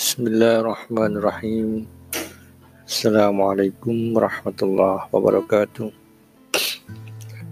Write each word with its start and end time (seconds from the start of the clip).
Bismillahirrahmanirrahim. 0.00 1.84
Assalamualaikum 2.88 4.16
warahmatullahi 4.16 5.04
wabarakatuh. 5.12 5.92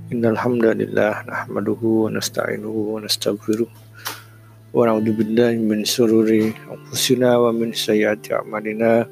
Innal 0.08 0.40
hamdalillah 0.40 1.28
nahmaduhu 1.28 2.08
wa 2.08 2.16
nasta'inuhu 2.16 2.96
wa 2.96 3.04
nastaghfiruh 3.04 3.68
wa 3.68 4.80
na'udzu 4.80 5.12
billahi 5.12 5.60
min 5.60 5.84
shururi 5.84 6.56
anfusina 6.72 7.36
wa 7.36 7.52
min 7.52 7.76
sayyiati 7.76 8.32
a'malina. 8.32 9.04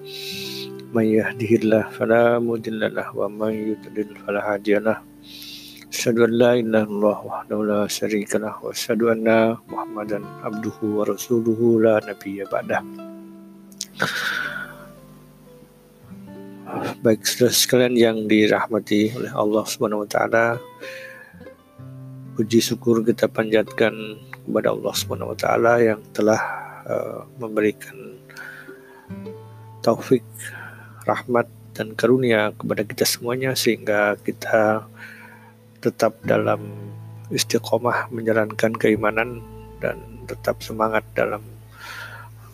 May 0.97 1.21
yahdihillahu 1.21 1.93
fala 1.93 2.41
mudhillalah 2.41 3.13
wa 3.13 3.29
may 3.29 3.77
yudlil 3.77 4.17
fala 4.25 4.49
hadiyalah. 4.49 5.05
Asyhadu 5.93 6.25
an 6.25 6.33
la 6.41 6.57
ilaha 6.57 6.89
illallah 6.89 7.19
wahdahu 7.21 7.69
la 7.69 7.81
syarikalah 7.85 8.57
wa 8.65 8.73
asyhadu 8.73 9.13
anna 9.13 9.61
Muhammadan 9.69 10.25
abduhu 10.41 11.05
wa 11.05 11.05
rasuluhu 11.05 11.85
la 11.85 12.01
nabiyya 12.01 12.49
ba'dah. 12.49 13.06
Baik 17.01 17.25
saudara 17.25 17.55
sekalian 17.57 17.95
yang 17.97 18.17
dirahmati 18.29 19.17
oleh 19.17 19.33
Allah 19.33 19.65
Subhanahu 19.65 20.05
wa. 20.05 20.61
Puji 22.37 22.61
syukur 22.61 23.01
kita 23.01 23.25
panjatkan 23.33 24.21
kepada 24.45 24.77
Allah 24.77 24.93
Subhanahu 24.93 25.33
wa 25.33 25.75
yang 25.81 26.05
telah 26.13 26.41
uh, 26.85 27.25
memberikan 27.41 28.21
taufik, 29.81 30.27
rahmat 31.09 31.49
dan 31.73 31.97
karunia 31.97 32.53
kepada 32.53 32.85
kita 32.85 33.09
semuanya 33.09 33.57
sehingga 33.57 34.21
kita 34.21 34.85
tetap 35.81 36.21
dalam 36.29 36.69
istiqomah 37.33 38.13
menjalankan 38.13 38.77
keimanan 38.77 39.41
dan 39.81 39.97
tetap 40.29 40.61
semangat 40.61 41.07
dalam 41.17 41.56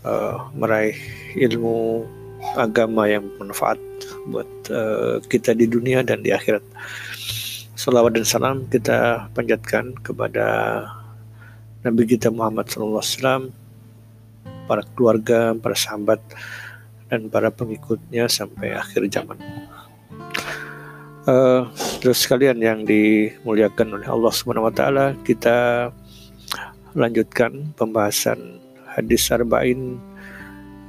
uh, 0.06 0.50
meraih 0.54 0.96
ilmu 1.38 2.06
agama 2.58 3.06
yang 3.06 3.26
bermanfaat 3.38 3.78
buat 4.28 4.50
uh, 4.70 5.22
kita 5.30 5.54
di 5.54 5.66
dunia 5.70 6.02
dan 6.02 6.22
di 6.22 6.34
akhirat. 6.34 6.62
Salawat 7.72 8.14
dan 8.14 8.26
salam 8.26 8.56
kita 8.68 9.26
panjatkan 9.34 9.96
kepada 10.06 10.46
Nabi 11.82 12.06
kita 12.06 12.30
Muhammad 12.30 12.70
SAW, 12.70 13.50
para 14.70 14.86
keluarga, 14.94 15.50
para 15.58 15.74
sahabat, 15.74 16.22
dan 17.10 17.26
para 17.26 17.50
pengikutnya 17.50 18.30
sampai 18.30 18.78
akhir 18.78 19.10
zaman. 19.10 19.38
Uh, 21.22 21.70
terus 22.02 22.22
sekalian 22.22 22.58
yang 22.58 22.80
dimuliakan 22.86 23.98
oleh 23.98 24.06
Allah 24.06 24.32
Subhanahu 24.34 24.70
wa 24.70 24.74
taala, 24.74 25.18
kita 25.26 25.90
lanjutkan 26.94 27.74
pembahasan 27.74 28.61
hadis 28.92 29.28
arba'in 29.32 29.98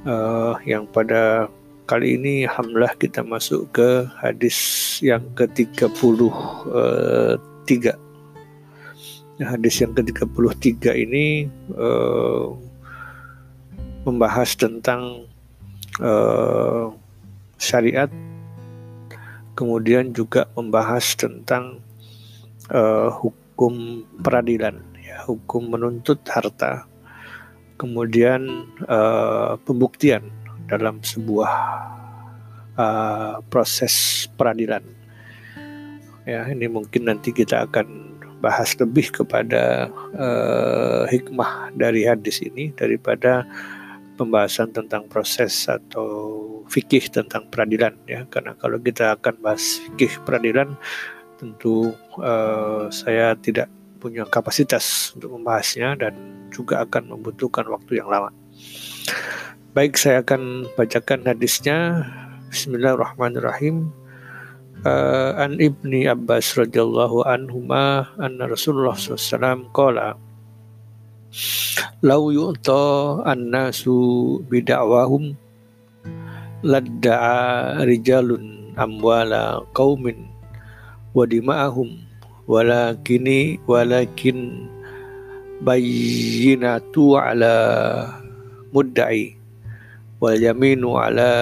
uh, 0.04 0.54
yang 0.68 0.84
pada 0.88 1.48
kali 1.84 2.16
ini 2.16 2.48
alhamdulillah 2.48 2.96
kita 2.96 3.20
masuk 3.24 3.68
ke 3.72 4.08
hadis 4.20 4.56
yang 5.04 5.24
ke-33. 5.36 5.92
Uh, 6.68 7.36
hadis 9.42 9.82
yang 9.82 9.92
ke-33 9.96 10.84
ini 10.94 11.50
uh, 11.74 12.54
membahas 14.04 14.54
tentang 14.54 15.26
uh, 15.98 16.92
syariat 17.58 18.12
kemudian 19.54 20.10
juga 20.10 20.50
membahas 20.58 21.14
tentang 21.14 21.78
uh, 22.74 23.08
hukum 23.22 24.02
peradilan, 24.20 24.82
ya, 24.98 25.22
hukum 25.24 25.70
menuntut 25.70 26.20
harta, 26.26 26.84
kemudian 27.76 28.70
uh, 28.86 29.58
pembuktian 29.62 30.26
dalam 30.70 31.00
sebuah 31.04 31.52
uh, 32.78 33.34
proses 33.50 34.26
peradilan. 34.34 34.82
Ya, 36.24 36.48
ini 36.48 36.70
mungkin 36.72 37.04
nanti 37.04 37.36
kita 37.36 37.68
akan 37.68 38.16
bahas 38.40 38.76
lebih 38.76 39.12
kepada 39.12 39.88
uh, 40.16 41.08
hikmah 41.08 41.72
dari 41.76 42.04
hadis 42.04 42.44
ini 42.44 42.72
daripada 42.76 43.44
pembahasan 44.20 44.70
tentang 44.70 45.08
proses 45.08 45.64
atau 45.64 46.44
fikih 46.68 47.08
tentang 47.08 47.48
peradilan 47.48 47.96
ya 48.08 48.24
karena 48.28 48.56
kalau 48.56 48.76
kita 48.80 49.16
akan 49.16 49.34
bahas 49.40 49.80
fikih 49.88 50.12
peradilan 50.28 50.76
tentu 51.40 51.92
uh, 52.20 52.88
saya 52.92 53.36
tidak 53.36 53.68
punya 54.04 54.28
kapasitas 54.28 55.16
untuk 55.16 55.40
membahasnya 55.40 55.96
dan 55.96 56.12
juga 56.52 56.84
akan 56.84 57.16
membutuhkan 57.16 57.64
waktu 57.72 58.04
yang 58.04 58.12
lama. 58.12 58.28
Baik, 59.72 59.96
saya 59.96 60.20
akan 60.20 60.68
bacakan 60.76 61.24
hadisnya. 61.24 62.04
Bismillahirrahmanirrahim. 62.52 63.88
Uh, 64.84 65.32
an 65.40 65.56
ibni 65.56 66.04
Abbas 66.04 66.52
radhiyallahu 66.60 67.24
anhuma 67.24 68.12
anna 68.20 68.44
Rasulullah 68.44 68.92
SAW 68.92 69.72
qala 69.72 70.20
Lau 72.04 72.28
yu'ta 72.28 73.24
an-nasu 73.24 73.96
bida'wahum 74.44 75.32
ladda'a 76.60 77.80
rijalun 77.88 78.76
amwala 78.76 79.64
qaumin 79.72 80.28
wa 81.16 81.24
dima'ahum 81.24 82.03
walakini 82.44 83.56
walakin 83.64 84.68
bayyinatu 85.64 87.16
ala 87.16 87.56
mudda'i 88.74 89.36
wal 90.20 90.36
yaminu 90.36 91.00
ala 91.00 91.32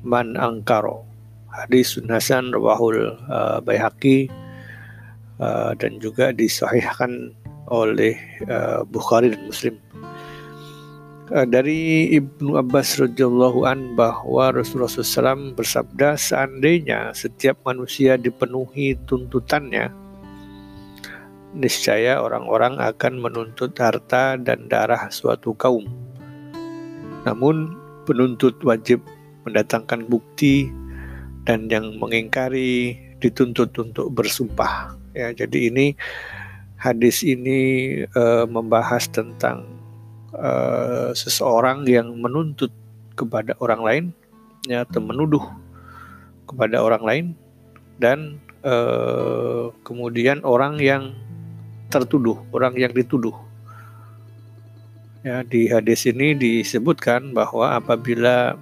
man 0.00 0.32
angkaro 0.40 1.04
hadis 1.52 2.00
hasan 2.08 2.50
rawahul 2.50 3.12
uh, 3.28 3.60
Baihaqi 3.60 4.32
uh, 5.36 5.76
dan 5.76 6.00
juga 6.00 6.32
disahihkan 6.32 7.36
oleh 7.68 8.16
uh, 8.48 8.82
Bukhari 8.88 9.32
dan 9.32 9.44
Muslim 9.44 9.76
dari 11.32 12.12
Ibnu 12.12 12.60
Abbas 12.60 13.00
radhiyallahu 13.00 13.64
an 13.64 13.96
bahwa 13.96 14.52
Rasulullah 14.52 14.92
SAW 14.92 15.56
bersabda 15.56 16.20
seandainya 16.20 17.16
setiap 17.16 17.56
manusia 17.64 18.20
dipenuhi 18.20 19.00
tuntutannya 19.08 20.02
niscaya 21.52 22.20
orang-orang 22.20 22.80
akan 22.80 23.20
menuntut 23.20 23.76
harta 23.76 24.40
dan 24.40 24.68
darah 24.68 25.08
suatu 25.12 25.52
kaum. 25.56 25.84
Namun 27.24 27.76
penuntut 28.08 28.56
wajib 28.64 29.04
mendatangkan 29.44 30.08
bukti 30.08 30.68
dan 31.48 31.68
yang 31.68 31.96
mengingkari 32.00 32.96
dituntut 33.20 33.72
untuk 33.78 34.10
bersumpah. 34.12 34.96
Ya 35.12 35.32
jadi 35.32 35.72
ini 35.72 35.96
hadis 36.80 37.22
ini 37.22 37.60
uh, 38.16 38.48
membahas 38.48 39.06
tentang 39.12 39.71
uh, 40.36 41.10
seseorang 41.12 41.84
yang 41.88 42.12
menuntut 42.16 42.72
kepada 43.12 43.56
orang 43.60 43.80
lain 43.84 44.04
ya, 44.66 44.84
atau 44.84 45.00
menuduh 45.04 45.44
kepada 46.48 46.80
orang 46.80 47.02
lain 47.04 47.26
dan 48.00 48.40
uh, 48.66 49.70
kemudian 49.86 50.42
orang 50.42 50.80
yang 50.80 51.12
tertuduh, 51.92 52.40
orang 52.50 52.74
yang 52.76 52.92
dituduh. 52.92 53.36
Ya, 55.22 55.46
di 55.46 55.70
hadis 55.70 56.02
ini 56.08 56.34
disebutkan 56.34 57.30
bahwa 57.30 57.78
apabila 57.78 58.58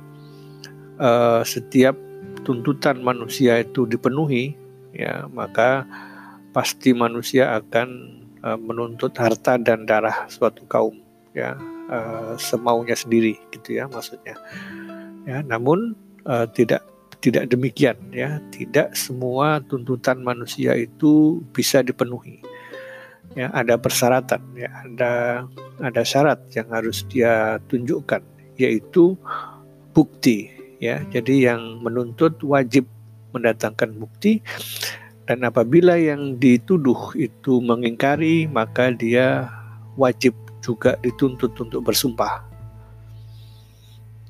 uh, 1.01 1.41
setiap 1.41 1.97
tuntutan 2.45 3.01
manusia 3.01 3.65
itu 3.65 3.89
dipenuhi, 3.89 4.53
ya 4.93 5.25
maka 5.33 5.89
pasti 6.53 6.93
manusia 6.93 7.57
akan 7.57 7.89
uh, 8.45 8.61
menuntut 8.61 9.17
harta 9.17 9.57
dan 9.57 9.89
darah 9.89 10.29
suatu 10.29 10.69
kaum 10.69 11.10
ya 11.41 11.57
uh, 11.89 12.37
semaunya 12.37 12.93
sendiri 12.93 13.41
gitu 13.57 13.81
ya 13.81 13.89
maksudnya. 13.89 14.37
Ya 15.25 15.41
namun 15.41 15.97
uh, 16.29 16.45
tidak 16.53 16.85
tidak 17.25 17.49
demikian 17.49 17.97
ya. 18.13 18.39
Tidak 18.53 18.93
semua 18.93 19.65
tuntutan 19.65 20.21
manusia 20.21 20.77
itu 20.77 21.41
bisa 21.57 21.81
dipenuhi. 21.81 22.45
Ya 23.39 23.49
ada 23.55 23.79
persyaratan 23.79 24.43
ya 24.59 24.71
ada 24.85 25.13
ada 25.81 26.03
syarat 26.03 26.51
yang 26.53 26.69
harus 26.75 27.07
dia 27.09 27.63
tunjukkan 27.71 28.21
yaitu 28.61 29.17
bukti 29.97 30.53
ya. 30.77 31.01
Jadi 31.09 31.49
yang 31.49 31.81
menuntut 31.81 32.37
wajib 32.45 32.85
mendatangkan 33.31 33.95
bukti 33.95 34.43
dan 35.31 35.47
apabila 35.47 35.95
yang 35.95 36.43
dituduh 36.43 37.15
itu 37.15 37.63
mengingkari 37.63 38.51
maka 38.51 38.91
dia 38.91 39.47
wajib 39.95 40.35
juga 40.61 40.97
dituntut 41.01 41.57
untuk 41.57 41.81
bersumpah. 41.85 42.45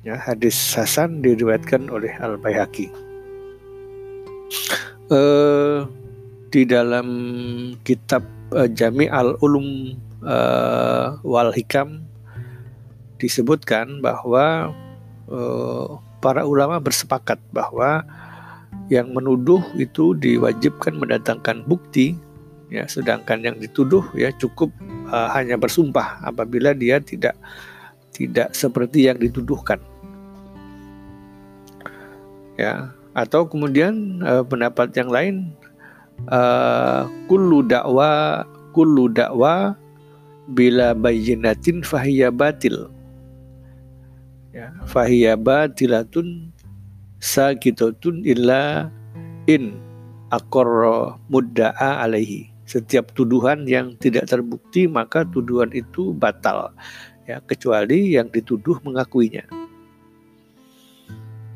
Ya, 0.01 0.17
hadis 0.17 0.57
Hasan 0.73 1.21
diriwayatkan 1.21 1.91
oleh 1.93 2.17
Al 2.17 2.41
Baihaqi. 2.41 2.89
Uh, 5.11 5.85
di 6.49 6.63
dalam 6.65 7.07
kitab 7.83 8.23
uh, 8.55 8.65
Jami 8.65 9.11
al 9.11 9.37
Ulum 9.43 9.93
uh, 10.23 11.19
wal 11.21 11.51
Hikam 11.53 12.03
disebutkan 13.21 14.01
bahwa 14.01 14.73
para 16.19 16.43
ulama 16.43 16.75
bersepakat 16.83 17.39
bahwa 17.55 18.03
yang 18.91 19.15
menuduh 19.15 19.63
itu 19.79 20.11
diwajibkan 20.19 20.99
mendatangkan 20.99 21.63
bukti 21.63 22.19
ya 22.67 22.83
sedangkan 22.87 23.39
yang 23.39 23.55
dituduh 23.55 24.03
ya 24.15 24.31
cukup 24.35 24.71
uh, 25.11 25.29
hanya 25.35 25.59
bersumpah 25.59 26.23
apabila 26.23 26.71
dia 26.71 27.03
tidak 27.03 27.35
tidak 28.15 28.55
seperti 28.55 29.11
yang 29.11 29.19
dituduhkan. 29.19 29.77
Ya 32.55 32.95
atau 33.11 33.43
kemudian 33.43 34.23
uh, 34.23 34.43
pendapat 34.47 34.95
yang 34.95 35.11
lain 35.11 35.35
uh, 36.31 37.11
kullu 37.27 37.59
dakwa 37.67 38.43
kullu 38.71 39.11
dakwa 39.11 39.75
bila 40.47 40.95
bayyinatin 40.95 41.83
fahiya 41.83 42.31
batil. 42.31 42.87
Ya 44.51 44.71
fahiya 44.87 45.35
batilatun 45.35 46.51
sakitatun 47.23 48.23
illa 48.27 48.91
in 49.47 49.79
akorro 50.31 51.19
mudda'a 51.27 52.03
alaihi 52.03 52.51
setiap 52.65 53.11
tuduhan 53.11 53.67
yang 53.67 53.97
tidak 53.97 54.29
terbukti 54.29 54.85
maka 54.87 55.27
tuduhan 55.27 55.69
itu 55.73 56.13
batal 56.15 56.71
ya 57.25 57.41
kecuali 57.43 58.15
yang 58.15 58.29
dituduh 58.29 58.79
mengakuinya 58.85 59.43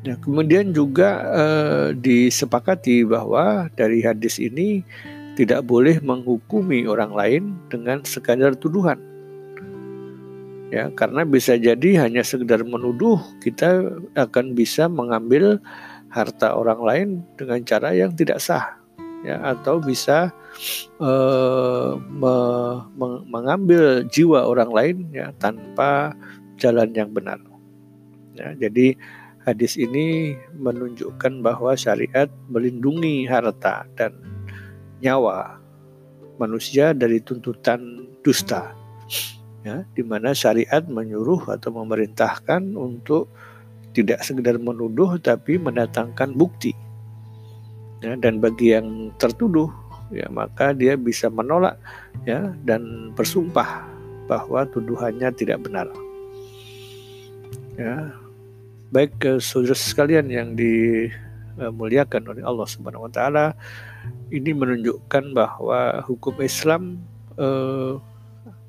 Nah, 0.06 0.14
kemudian 0.22 0.70
juga 0.70 1.18
eh, 1.34 1.86
disepakati 1.98 3.02
bahwa 3.02 3.66
dari 3.74 4.06
hadis 4.06 4.38
ini 4.38 4.86
tidak 5.34 5.66
boleh 5.66 5.98
menghukumi 5.98 6.86
orang 6.86 7.10
lain 7.10 7.42
dengan 7.66 8.06
sekadar 8.06 8.54
tuduhan. 8.54 9.02
Ya, 10.70 10.90
karena 10.94 11.26
bisa 11.26 11.58
jadi 11.58 12.06
hanya 12.06 12.22
sekedar 12.22 12.62
menuduh 12.62 13.18
kita 13.42 13.98
akan 14.14 14.54
bisa 14.54 14.86
mengambil 14.86 15.58
harta 16.10 16.54
orang 16.54 16.80
lain 16.82 17.08
dengan 17.34 17.62
cara 17.66 17.90
yang 17.90 18.14
tidak 18.14 18.38
sah. 18.38 18.78
Ya, 19.26 19.42
atau 19.42 19.82
bisa 19.82 20.30
me, 21.00 22.34
me, 22.96 23.08
mengambil 23.28 24.04
jiwa 24.08 24.48
orang 24.48 24.70
lain 24.72 24.96
ya 25.12 25.32
tanpa 25.36 26.16
jalan 26.56 26.92
yang 26.96 27.12
benar. 27.12 27.40
Ya, 28.36 28.52
jadi 28.56 28.96
Hadis 29.46 29.78
ini 29.78 30.34
menunjukkan 30.58 31.38
bahwa 31.38 31.78
syariat 31.78 32.26
melindungi 32.50 33.30
harta 33.30 33.86
dan 33.94 34.10
nyawa 34.98 35.62
manusia 36.34 36.90
dari 36.90 37.22
tuntutan 37.22 38.10
dusta. 38.26 38.74
Ya, 39.62 39.86
di 39.94 40.02
mana 40.02 40.34
syariat 40.34 40.82
menyuruh 40.90 41.46
atau 41.46 41.70
memerintahkan 41.78 42.74
untuk 42.74 43.30
tidak 43.94 44.26
sekedar 44.26 44.58
menuduh 44.58 45.14
tapi 45.22 45.62
mendatangkan 45.62 46.34
bukti. 46.34 46.74
Ya, 48.02 48.18
dan 48.18 48.42
bagi 48.42 48.74
yang 48.74 49.14
tertuduh 49.14 49.70
ya 50.14 50.26
maka 50.30 50.70
dia 50.70 50.94
bisa 50.94 51.26
menolak 51.26 51.78
ya 52.26 52.54
dan 52.62 53.12
bersumpah 53.14 53.86
bahwa 54.26 54.66
tuduhannya 54.70 55.30
tidak 55.34 55.62
benar. 55.62 55.86
Ya, 57.76 58.10
Baik 58.94 59.18
ke 59.18 59.30
saudara 59.42 59.74
sekalian 59.74 60.30
yang 60.30 60.48
dimuliakan 60.54 62.22
oleh 62.30 62.42
Allah 62.46 62.66
Subhanahu 62.70 63.10
wa 63.10 63.12
taala, 63.12 63.58
ini 64.30 64.54
menunjukkan 64.54 65.34
bahwa 65.34 66.06
hukum 66.06 66.38
Islam 66.38 67.02
eh, 67.34 67.98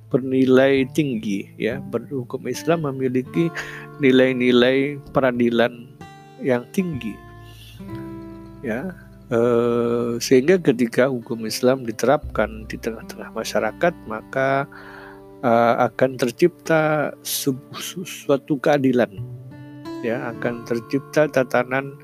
bernilai 0.09 0.89
tinggi 0.89 1.53
ya. 1.61 1.77
Hukum 2.09 2.49
Islam 2.49 2.89
memiliki 2.89 3.53
nilai-nilai 4.01 4.97
peradilan 5.13 5.85
yang 6.41 6.65
tinggi. 6.73 7.13
Ya, 8.65 8.89
eh, 9.31 10.11
sehingga 10.19 10.59
ketika 10.59 11.11
hukum 11.11 11.43
Islam 11.47 11.83
diterapkan 11.83 12.65
di 12.65 12.79
tengah-tengah 12.79 13.31
masyarakat 13.35 13.93
maka 14.07 14.65
uh, 15.43 15.75
akan 15.85 16.17
tercipta 16.17 17.13
suatu 17.23 18.57
keadilan 18.57 19.11
ya 20.01 20.31
akan 20.33 20.63
tercipta 20.65 21.27
tatanan 21.27 21.97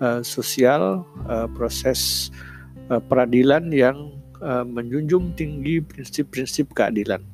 uh, 0.00 0.20
sosial 0.20 1.04
proses 1.54 2.30
peradilan 2.86 3.72
yang 3.74 4.14
menjunjung 4.46 5.32
tinggi 5.32 5.80
prinsip-prinsip 5.80 6.70
keadilan. 6.76 7.24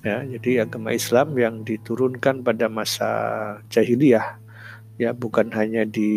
Ya, 0.00 0.24
jadi 0.24 0.64
agama 0.64 0.96
Islam 0.96 1.36
yang 1.36 1.60
diturunkan 1.60 2.40
pada 2.40 2.72
masa 2.72 3.08
jahiliyah 3.68 4.39
ya 5.00 5.16
bukan 5.16 5.48
hanya 5.56 5.88
di 5.88 6.12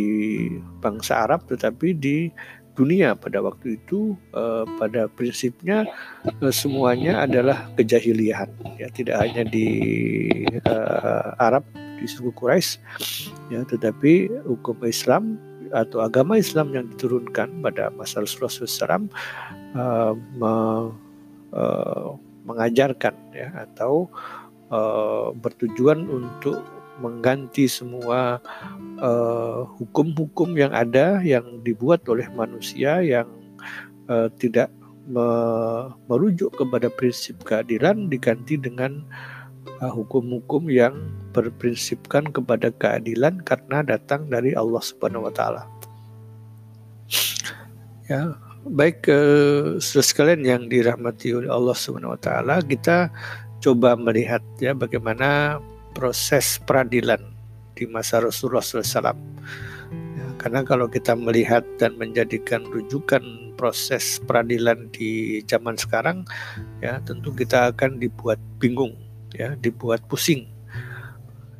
bangsa 0.83 1.23
Arab 1.23 1.47
tetapi 1.47 1.95
di 1.95 2.27
dunia 2.75 3.15
pada 3.15 3.39
waktu 3.39 3.79
itu 3.79 4.19
uh, 4.35 4.67
pada 4.75 5.07
prinsipnya 5.07 5.87
uh, 6.27 6.51
semuanya 6.51 7.23
adalah 7.23 7.71
kejahiliahan. 7.79 8.51
Ya 8.75 8.91
tidak 8.91 9.23
hanya 9.23 9.47
di 9.47 9.67
uh, 10.67 11.31
Arab 11.39 11.63
di 11.73 12.05
suku 12.11 12.35
Quraisy 12.35 12.83
ya 13.55 13.63
tetapi 13.63 14.27
hukum 14.43 14.83
Islam 14.83 15.39
atau 15.71 16.03
agama 16.03 16.35
Islam 16.35 16.75
yang 16.75 16.85
diturunkan 16.91 17.63
pada 17.63 17.89
masa 17.95 18.21
Rasulullah 18.21 18.51
SAW 18.51 19.07
uh, 19.73 20.13
me, 20.37 20.53
uh, 21.55 22.13
mengajarkan 22.43 23.15
ya 23.31 23.49
atau 23.63 24.11
uh, 24.69 25.31
bertujuan 25.33 26.05
untuk 26.11 26.61
mengganti 27.03 27.67
semua 27.67 28.39
hukum-hukum 29.77 30.55
uh, 30.55 30.59
yang 30.63 30.71
ada 30.71 31.19
yang 31.19 31.59
dibuat 31.67 32.07
oleh 32.07 32.25
manusia 32.31 33.03
yang 33.03 33.27
uh, 34.07 34.31
tidak 34.39 34.71
me 35.03 35.27
merujuk 36.07 36.55
kepada 36.55 36.87
prinsip 36.87 37.35
keadilan 37.43 38.07
diganti 38.07 38.55
dengan 38.55 39.03
hukum-hukum 39.83 40.71
yang 40.71 40.95
berprinsipkan 41.35 42.29
kepada 42.31 42.71
keadilan 42.71 43.41
karena 43.43 43.83
datang 43.83 44.31
dari 44.31 44.55
Allah 44.55 44.79
Subhanahu 44.79 45.27
wa 45.27 45.33
taala. 45.33 45.67
Ya, 48.07 48.37
baik 48.67 49.07
eh, 49.09 49.79
sekalian 49.81 50.43
yang 50.43 50.63
dirahmati 50.71 51.35
oleh 51.35 51.49
Allah 51.49 51.75
Subhanahu 51.75 52.15
wa 52.15 52.21
taala, 52.21 52.61
kita 52.63 53.09
coba 53.63 53.95
melihat 53.95 54.43
ya 54.59 54.75
bagaimana 54.75 55.59
proses 55.93 56.59
peradilan 56.61 57.21
di 57.73 57.85
masa 57.89 58.21
Rasulullah 58.21 58.65
SAW. 58.65 59.15
Ya, 59.93 60.27
karena 60.41 60.61
kalau 60.65 60.89
kita 60.89 61.13
melihat 61.17 61.65
dan 61.77 61.97
menjadikan 61.97 62.65
rujukan 62.65 63.53
proses 63.55 64.19
peradilan 64.25 64.89
di 64.91 65.41
zaman 65.45 65.77
sekarang, 65.77 66.25
ya 66.81 66.99
tentu 67.05 67.31
kita 67.33 67.73
akan 67.73 68.01
dibuat 68.01 68.41
bingung, 68.57 68.97
ya 69.33 69.53
dibuat 69.57 70.05
pusing 70.09 70.53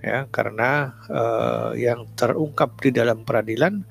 ya 0.03 0.27
karena 0.27 0.91
uh, 1.07 1.71
yang 1.79 2.03
terungkap 2.19 2.75
di 2.83 2.91
dalam 2.91 3.23
peradilan 3.23 3.87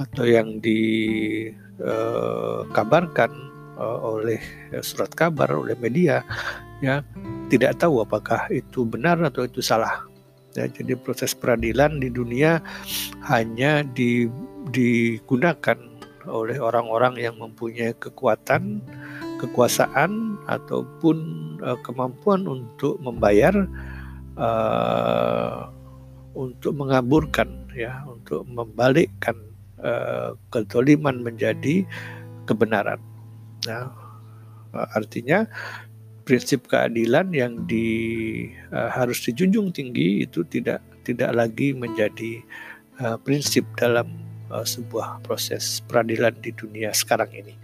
atau 0.00 0.24
yang 0.24 0.56
dikabarkan 0.64 1.12
uh, 3.76 3.84
uh, 3.84 4.16
oleh 4.16 4.40
surat 4.80 5.12
kabar 5.12 5.52
oleh 5.52 5.76
media 5.76 6.24
ya 6.80 7.04
tidak 7.50 7.82
tahu 7.82 8.06
apakah 8.06 8.46
itu 8.54 8.86
benar 8.86 9.18
atau 9.26 9.42
itu 9.42 9.58
salah 9.58 10.06
ya 10.54 10.70
jadi 10.70 10.94
proses 10.98 11.34
peradilan 11.34 11.98
di 11.98 12.10
dunia 12.10 12.62
hanya 13.26 13.82
di, 13.82 14.30
digunakan 14.70 15.78
oleh 16.26 16.62
orang-orang 16.62 17.18
yang 17.18 17.34
mempunyai 17.38 17.96
kekuatan 17.98 18.82
kekuasaan 19.40 20.36
ataupun 20.46 21.16
uh, 21.64 21.78
kemampuan 21.80 22.44
untuk 22.44 23.00
membayar 23.00 23.56
uh, 24.36 25.72
untuk 26.36 26.76
mengaburkan 26.76 27.48
ya 27.72 28.04
untuk 28.04 28.44
membalikkan 28.46 29.34
uh, 29.80 30.36
kezaliman 30.52 31.24
menjadi 31.24 31.88
kebenaran. 32.44 33.00
Nah, 33.64 33.92
artinya 34.72 35.48
prinsip 36.30 36.70
keadilan 36.70 37.34
yang 37.34 37.66
di 37.66 37.90
uh, 38.70 38.86
harus 38.86 39.18
dijunjung 39.26 39.74
tinggi 39.74 40.22
itu 40.22 40.46
tidak 40.46 40.78
tidak 41.02 41.34
lagi 41.34 41.74
menjadi 41.74 42.38
uh, 43.02 43.18
prinsip 43.18 43.66
dalam 43.74 44.14
uh, 44.54 44.62
sebuah 44.62 45.26
proses 45.26 45.82
peradilan 45.90 46.38
di 46.38 46.54
dunia 46.54 46.94
sekarang 46.94 47.34
ini. 47.34 47.58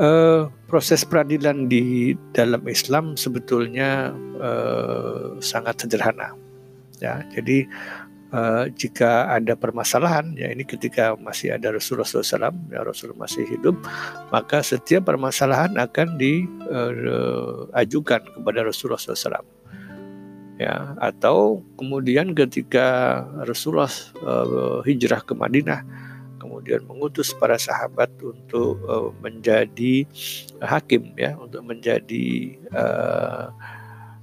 Uh, 0.00 0.48
proses 0.64 1.04
peradilan 1.04 1.68
di 1.68 2.16
dalam 2.32 2.64
Islam 2.64 3.20
sebetulnya 3.20 4.16
uh, 4.40 5.36
sangat 5.44 5.84
sederhana. 5.84 6.32
Ya, 7.04 7.20
jadi 7.36 7.68
uh, 8.32 8.66
jika 8.72 9.28
ada 9.30 9.54
permasalahan 9.54 10.34
ya 10.34 10.50
ini 10.50 10.64
ketika 10.64 11.14
masih 11.20 11.54
ada 11.54 11.70
Rasulullah 11.70 12.08
SAW 12.08 12.52
ya 12.72 12.80
Rasul 12.82 13.14
masih 13.14 13.46
hidup 13.46 13.76
maka 14.32 14.64
setiap 14.64 15.06
permasalahan 15.06 15.76
akan 15.76 16.16
diajukan 16.18 16.60
uh, 18.24 18.30
kepada 18.40 18.64
Rasulullah 18.66 18.98
SAW 18.98 19.44
ya 20.60 20.96
atau 21.00 21.64
kemudian 21.76 22.34
ketika 22.36 23.20
Rasulullah 23.44 23.92
uh, 24.24 24.80
hijrah 24.84 25.22
ke 25.24 25.32
Madinah 25.36 25.84
kemudian 26.42 26.82
mengutus 26.90 27.30
para 27.32 27.54
sahabat 27.54 28.10
untuk 28.18 28.82
uh, 28.86 29.14
menjadi 29.22 30.06
hakim 30.58 31.14
ya 31.14 31.38
untuk 31.38 31.62
menjadi 31.62 32.58
uh, 32.74 33.54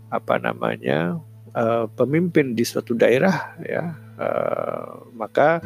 apa 0.09 0.35
namanya 0.41 1.21
uh, 1.59 1.85
pemimpin 1.91 2.55
di 2.55 2.63
suatu 2.63 2.95
daerah 2.95 3.59
ya 3.59 3.91
uh, 4.15 5.11
maka 5.11 5.59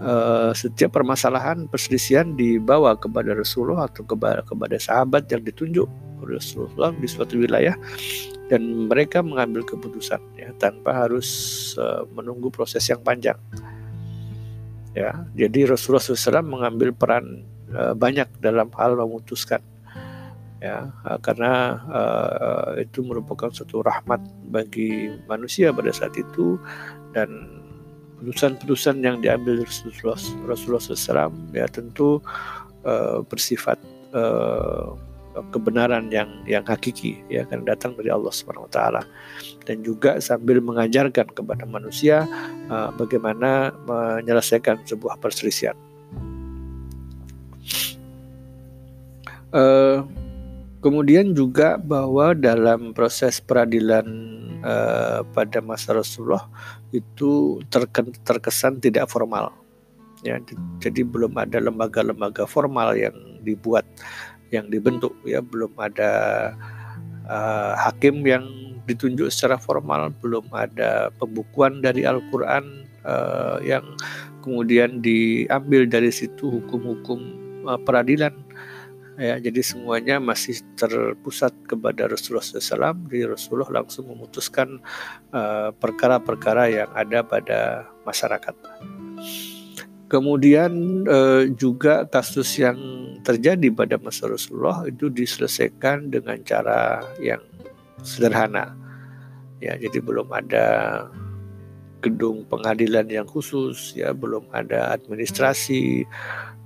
uh, 0.00 0.52
setiap 0.52 0.92
permasalahan 0.92 1.64
perselisihan 1.66 2.36
dibawa 2.36 2.94
kepada 3.00 3.32
Rasulullah 3.32 3.88
atau 3.88 4.04
kepada 4.04 4.44
kepada 4.44 4.76
sahabat 4.76 5.24
yang 5.32 5.42
ditunjuk 5.42 5.88
Rasulullah 6.20 6.92
di 6.96 7.08
suatu 7.08 7.40
wilayah 7.40 7.76
dan 8.46 8.88
mereka 8.88 9.20
mengambil 9.24 9.66
keputusan 9.66 10.20
ya 10.38 10.52
tanpa 10.60 10.94
harus 10.94 11.28
uh, 11.80 12.06
menunggu 12.14 12.48
proses 12.48 12.82
yang 12.86 13.02
panjang. 13.02 13.38
Ya 14.96 15.28
jadi 15.36 15.68
Rasulullah 15.68 16.00
SAW 16.00 16.40
mengambil 16.46 16.94
peran 16.96 17.44
uh, 17.74 17.92
banyak 17.92 18.32
dalam 18.40 18.72
hal 18.72 18.96
memutuskan 18.96 19.60
ya 20.66 20.78
eh, 21.06 21.18
karena 21.22 21.78
uh, 21.86 22.68
itu 22.82 23.06
merupakan 23.06 23.48
suatu 23.54 23.86
rahmat 23.86 24.18
bagi 24.50 25.14
manusia 25.30 25.70
pada 25.70 25.94
saat 25.94 26.18
itu 26.18 26.58
dan 27.14 27.30
putusan-putusan 28.18 29.04
yang 29.04 29.20
diambil 29.20 29.62
Rasulullah, 29.62 30.18
Rasulullah 30.48 30.82
SAW 30.82 31.30
ya 31.54 31.66
tentu 31.70 32.18
uh, 32.82 33.20
bersifat 33.28 33.78
uh, 34.16 34.96
kebenaran 35.52 36.08
yang 36.08 36.32
yang 36.48 36.64
hakiki 36.64 37.20
ya 37.28 37.44
kan 37.44 37.60
datang 37.68 37.92
dari 37.92 38.08
Allah 38.08 38.32
Subhanahu 38.32 38.72
taala 38.72 39.04
dan 39.68 39.84
juga 39.84 40.16
sambil 40.16 40.64
mengajarkan 40.64 41.28
kepada 41.36 41.68
manusia 41.68 42.24
uh, 42.72 42.88
bagaimana 42.96 43.76
menyelesaikan 43.84 44.80
sebuah 44.88 45.20
perselisihan. 45.20 45.76
Uh, 49.52 50.04
Kemudian 50.86 51.34
juga 51.34 51.82
bahwa 51.82 52.30
dalam 52.30 52.94
proses 52.94 53.42
peradilan 53.42 54.06
uh, 54.62 55.26
pada 55.34 55.58
masa 55.58 55.98
Rasulullah 55.98 56.46
itu 56.94 57.58
terkesan 58.22 58.78
tidak 58.78 59.10
formal. 59.10 59.50
Ya, 60.22 60.38
jadi 60.78 61.02
belum 61.02 61.34
ada 61.42 61.58
lembaga-lembaga 61.58 62.46
formal 62.46 62.94
yang 62.94 63.18
dibuat, 63.42 63.82
yang 64.54 64.70
dibentuk. 64.70 65.10
Ya, 65.26 65.42
belum 65.42 65.74
ada 65.74 66.12
uh, 67.26 67.74
hakim 67.82 68.22
yang 68.22 68.46
ditunjuk 68.86 69.26
secara 69.34 69.58
formal, 69.58 70.14
belum 70.22 70.46
ada 70.54 71.10
pembukuan 71.18 71.82
dari 71.82 72.06
Al-Quran 72.06 72.86
uh, 73.02 73.58
yang 73.58 73.82
kemudian 74.46 75.02
diambil 75.02 75.90
dari 75.90 76.14
situ 76.14 76.62
hukum-hukum 76.62 77.18
uh, 77.66 77.74
peradilan 77.82 78.45
ya 79.16 79.40
jadi 79.40 79.60
semuanya 79.64 80.20
masih 80.20 80.60
terpusat 80.76 81.52
kepada 81.64 82.08
Rasulullah 82.08 82.44
SAW 82.44 83.08
jadi 83.08 83.32
Rasulullah 83.32 83.82
langsung 83.82 84.12
memutuskan 84.12 84.80
eh, 85.32 85.70
perkara-perkara 85.76 86.62
uh, 86.68 86.72
yang 86.84 86.90
ada 86.92 87.24
pada 87.24 87.60
masyarakat. 88.04 88.54
Kemudian 90.06 91.02
uh, 91.10 91.50
juga 91.50 92.06
kasus 92.06 92.62
yang 92.62 92.78
terjadi 93.26 93.74
pada 93.74 93.98
masa 93.98 94.30
Rasulullah 94.30 94.86
itu 94.86 95.10
diselesaikan 95.10 96.14
dengan 96.14 96.38
cara 96.46 97.02
yang 97.18 97.42
sederhana. 98.06 98.78
Ya 99.58 99.74
jadi 99.74 99.98
belum 99.98 100.30
ada 100.30 100.66
gedung 102.06 102.46
pengadilan 102.46 103.10
yang 103.10 103.26
khusus 103.26 103.98
ya 103.98 104.14
belum 104.14 104.46
ada 104.54 104.94
administrasi 104.94 106.06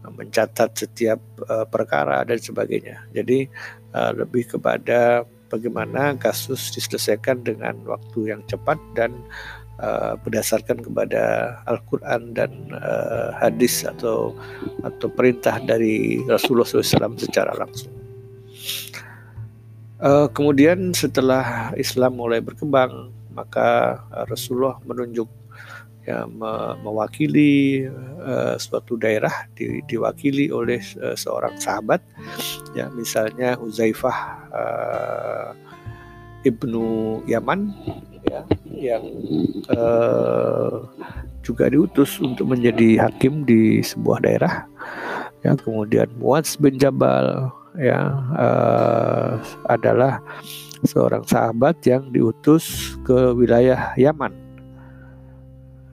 mencatat 0.08 0.72
setiap 0.72 1.20
uh, 1.48 1.68
perkara 1.68 2.24
dan 2.24 2.40
sebagainya. 2.40 3.04
Jadi 3.12 3.44
uh, 3.92 4.16
lebih 4.16 4.48
kepada 4.56 5.28
bagaimana 5.52 6.16
kasus 6.16 6.70
diselesaikan 6.72 7.42
dengan 7.44 7.76
waktu 7.84 8.32
yang 8.32 8.40
cepat 8.46 8.78
dan 8.96 9.12
uh, 9.82 10.14
berdasarkan 10.22 10.80
kepada 10.80 11.54
Al-Quran 11.66 12.32
dan 12.32 12.50
uh, 12.72 13.34
hadis 13.36 13.82
atau 13.82 14.32
atau 14.86 15.08
perintah 15.10 15.58
dari 15.60 16.22
Rasulullah 16.24 16.64
SAW 16.64 17.18
secara 17.18 17.52
langsung. 17.58 17.92
Uh, 20.00 20.32
kemudian 20.32 20.96
setelah 20.96 21.76
Islam 21.76 22.16
mulai 22.16 22.40
berkembang, 22.40 23.12
maka 23.36 24.00
Rasulullah 24.32 24.80
menunjuk 24.88 25.28
ya 26.08 26.24
me 26.24 26.76
mewakili 26.80 27.84
uh, 28.24 28.56
suatu 28.56 28.96
daerah 28.96 29.48
di, 29.52 29.84
diwakili 29.84 30.48
oleh 30.48 30.80
uh, 31.00 31.16
seorang 31.16 31.56
sahabat. 31.60 32.00
Ya 32.72 32.88
misalnya 32.92 33.60
Uzaifah 33.60 34.18
uh, 34.50 35.48
ibnu 36.46 37.20
Yaman 37.28 37.74
ya 38.24 38.42
yang 38.72 39.04
uh, 39.68 40.88
juga 41.44 41.68
diutus 41.68 42.16
untuk 42.20 42.48
menjadi 42.48 43.08
hakim 43.08 43.44
di 43.44 43.84
sebuah 43.84 44.24
daerah. 44.24 44.54
Ya 45.44 45.56
kemudian 45.56 46.08
Muaz 46.20 46.56
bin 46.56 46.76
Jabal 46.76 47.48
ya 47.80 48.00
uh, 48.36 49.40
adalah 49.68 50.20
seorang 50.84 51.24
sahabat 51.28 51.80
yang 51.84 52.08
diutus 52.08 52.96
ke 53.04 53.36
wilayah 53.36 53.92
Yaman 54.00 54.49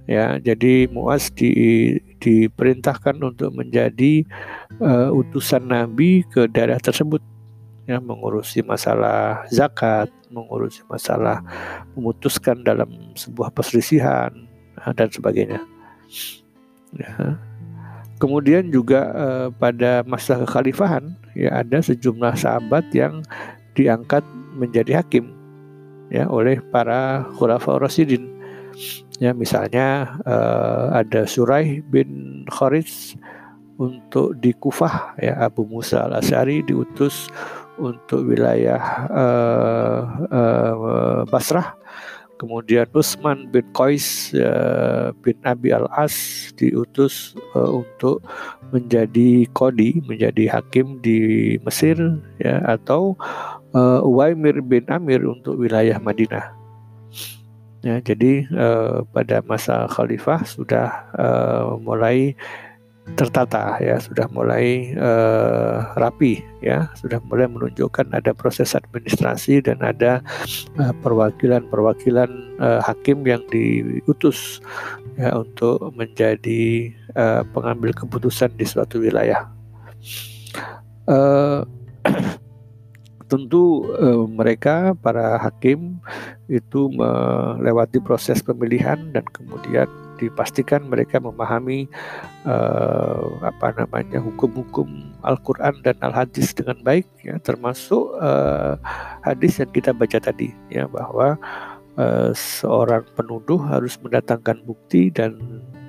ya 0.08 0.40
jadi 0.40 0.88
Muaz 0.90 1.30
di, 1.30 1.52
diperintahkan 2.18 3.20
untuk 3.20 3.54
menjadi 3.54 4.24
uh, 4.80 5.12
utusan 5.14 5.68
Nabi 5.68 6.24
ke 6.26 6.48
daerah 6.48 6.80
tersebut. 6.80 7.22
Ya 7.88 8.04
mengurusi 8.04 8.60
masalah 8.68 9.48
zakat 9.48 10.12
mengurusi 10.28 10.84
masalah 10.92 11.40
memutuskan 11.96 12.60
dalam 12.60 13.16
sebuah 13.16 13.52
perselisihan 13.52 14.32
uh, 14.80 14.92
dan 14.92 15.08
sebagainya. 15.12 15.64
Ya. 16.96 17.36
kemudian 18.16 18.72
juga 18.72 19.12
uh, 19.12 19.48
pada 19.52 20.08
masa 20.08 20.40
kekhalifahan 20.40 21.20
ya 21.36 21.62
ada 21.62 21.84
sejumlah 21.84 22.34
sahabat 22.40 22.88
yang 22.96 23.22
diangkat 23.76 24.24
menjadi 24.56 25.04
hakim 25.04 25.36
ya 26.10 26.26
oleh 26.32 26.64
para 26.72 27.28
khulafaur 27.36 27.84
rasyidin 27.84 28.26
Ya, 29.18 29.34
misalnya 29.34 30.18
uh, 30.30 30.94
ada 30.94 31.26
Suraih 31.26 31.82
bin 31.82 32.46
Kharis 32.54 33.18
untuk 33.82 34.38
di 34.38 34.54
Kufah 34.54 35.18
ya 35.18 35.42
Abu 35.42 35.66
Musa 35.66 36.06
al 36.06 36.22
Asyari 36.22 36.62
diutus 36.62 37.30
untuk 37.82 38.30
wilayah 38.30 39.10
uh, 39.10 40.02
uh, 40.30 41.22
Basrah. 41.30 41.78
Kemudian 42.38 42.86
Utsman 42.94 43.50
bin 43.50 43.66
Qais 43.74 44.30
uh, 44.38 45.10
bin 45.26 45.34
Abi 45.42 45.74
al-As 45.74 46.50
diutus 46.54 47.34
uh, 47.58 47.82
untuk 47.82 48.22
menjadi 48.70 49.50
kodi, 49.58 49.98
menjadi 50.06 50.62
hakim 50.62 51.02
di 51.02 51.58
Mesir 51.66 51.98
ya 52.38 52.62
atau 52.70 53.18
uh, 53.74 54.06
bin 54.62 54.86
Amir 54.94 55.26
untuk 55.26 55.58
wilayah 55.58 55.98
Madinah. 55.98 56.57
Ya, 57.88 58.04
jadi 58.04 58.44
uh, 58.52 59.08
pada 59.16 59.40
masa 59.48 59.88
khalifah 59.88 60.44
sudah 60.44 61.08
uh, 61.16 61.80
mulai 61.80 62.36
tertata 63.16 63.80
ya, 63.80 63.96
sudah 63.96 64.28
mulai 64.36 64.92
uh, 65.00 65.96
rapi 65.96 66.44
ya, 66.60 66.92
sudah 67.00 67.24
mulai 67.24 67.48
menunjukkan 67.48 68.12
ada 68.12 68.36
proses 68.36 68.76
administrasi 68.76 69.64
dan 69.64 69.80
ada 69.80 70.20
perwakilan-perwakilan 71.00 72.60
uh, 72.60 72.84
hakim 72.84 73.24
yang 73.24 73.40
diutus 73.48 74.60
ya 75.16 75.32
untuk 75.40 75.80
menjadi 75.96 76.92
uh, 77.16 77.48
pengambil 77.56 77.96
keputusan 77.96 78.52
di 78.60 78.68
suatu 78.68 79.00
wilayah. 79.00 79.48
Uh, 81.08 81.64
tentu 83.28 83.84
uh, 84.00 84.26
mereka 84.28 84.96
para 84.98 85.38
hakim 85.40 86.00
itu 86.48 86.88
melewati 86.92 88.00
proses 88.00 88.40
pemilihan 88.40 88.98
dan 89.12 89.24
kemudian 89.36 89.88
dipastikan 90.18 90.90
mereka 90.90 91.22
memahami 91.22 91.86
uh, 92.44 93.22
apa 93.46 93.78
namanya 93.78 94.18
hukum-hukum 94.18 95.14
Al-Qur'an 95.22 95.78
dan 95.86 95.96
Al-Hadis 96.02 96.52
dengan 96.58 96.82
baik 96.82 97.06
ya. 97.22 97.38
Termasuk 97.40 98.18
uh, 98.18 98.76
hadis 99.22 99.62
yang 99.62 99.70
kita 99.72 99.94
baca 99.94 100.18
tadi 100.18 100.52
ya 100.74 100.90
bahwa 100.90 101.38
uh, 102.02 102.34
seorang 102.34 103.06
penuduh 103.14 103.62
harus 103.62 103.96
mendatangkan 104.02 104.66
bukti 104.66 105.14
dan 105.14 105.38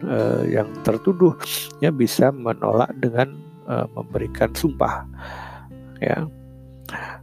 uh, 0.04 0.44
yang 0.44 0.68
tertuduh 0.84 1.34
ya 1.80 1.88
bisa 1.88 2.28
menolak 2.28 2.92
dengan 3.00 3.32
uh, 3.66 3.88
memberikan 3.96 4.52
sumpah 4.52 5.08
ya 5.98 6.28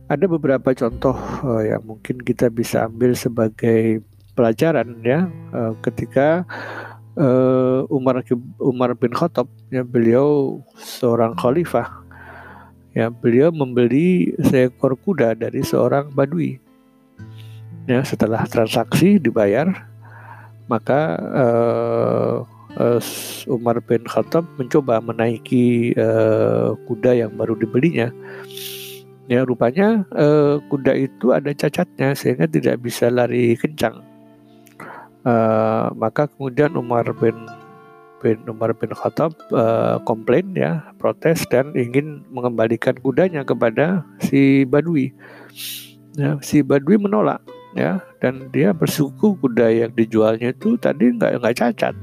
ada 0.05 0.25
beberapa 0.29 0.69
contoh 0.77 1.17
uh, 1.41 1.63
yang 1.65 1.81
mungkin 1.81 2.21
kita 2.21 2.53
bisa 2.53 2.85
ambil 2.85 3.17
sebagai 3.17 4.05
pelajaran 4.37 5.01
ya. 5.01 5.25
Uh, 5.49 5.73
ketika 5.81 6.45
uh, 7.17 7.87
Umar 7.89 8.21
Umar 8.61 8.93
bin 8.93 9.11
Khattab 9.15 9.49
ya 9.73 9.81
beliau 9.81 10.61
seorang 10.77 11.33
khalifah 11.33 12.05
ya 12.93 13.09
beliau 13.09 13.49
membeli 13.51 14.31
seekor 14.39 14.95
kuda 14.99 15.33
dari 15.35 15.65
seorang 15.65 16.13
badui. 16.13 16.61
Ya 17.85 18.01
setelah 18.01 18.45
transaksi 18.49 19.21
dibayar 19.21 19.69
maka 20.65 21.21
uh, 21.21 22.37
Umar 23.47 23.79
bin 23.85 24.03
Khattab 24.03 24.43
mencoba 24.59 24.99
menaiki 24.99 25.95
uh, 25.95 26.75
kuda 26.89 27.15
yang 27.15 27.31
baru 27.37 27.55
dibelinya 27.55 28.11
Ya 29.25 29.41
rupanya 29.41 30.05
uh, 30.13 30.61
kuda 30.69 30.93
itu 30.93 31.33
ada 31.33 31.49
cacatnya 31.49 32.13
sehingga 32.13 32.45
tidak 32.45 32.85
bisa 32.85 33.09
lari 33.09 33.57
kencang. 33.57 34.05
Uh, 35.25 35.89
maka 35.97 36.29
kemudian 36.29 36.77
Umar 36.77 37.09
bin 37.17 37.33
bin 38.21 38.37
Umar 38.45 38.77
bin 38.77 38.93
Khattab 38.93 39.33
uh, 39.49 39.97
komplain 40.05 40.53
ya 40.53 40.81
protes 41.01 41.41
dan 41.49 41.73
ingin 41.73 42.21
mengembalikan 42.29 42.93
kudanya 43.01 43.41
kepada 43.41 44.05
si 44.21 44.65
Badui. 44.65 45.13
Ya, 46.17 46.37
si 46.45 46.61
Badui 46.61 47.01
menolak 47.01 47.41
ya 47.73 48.01
dan 48.21 48.49
dia 48.49 48.71
bersuku 48.71 49.35
kuda 49.41 49.67
yang 49.69 49.91
dijualnya 49.93 50.53
itu 50.53 50.77
tadi 50.77 51.13
nggak 51.17 51.41
nggak 51.41 51.57
cacat. 51.57 51.95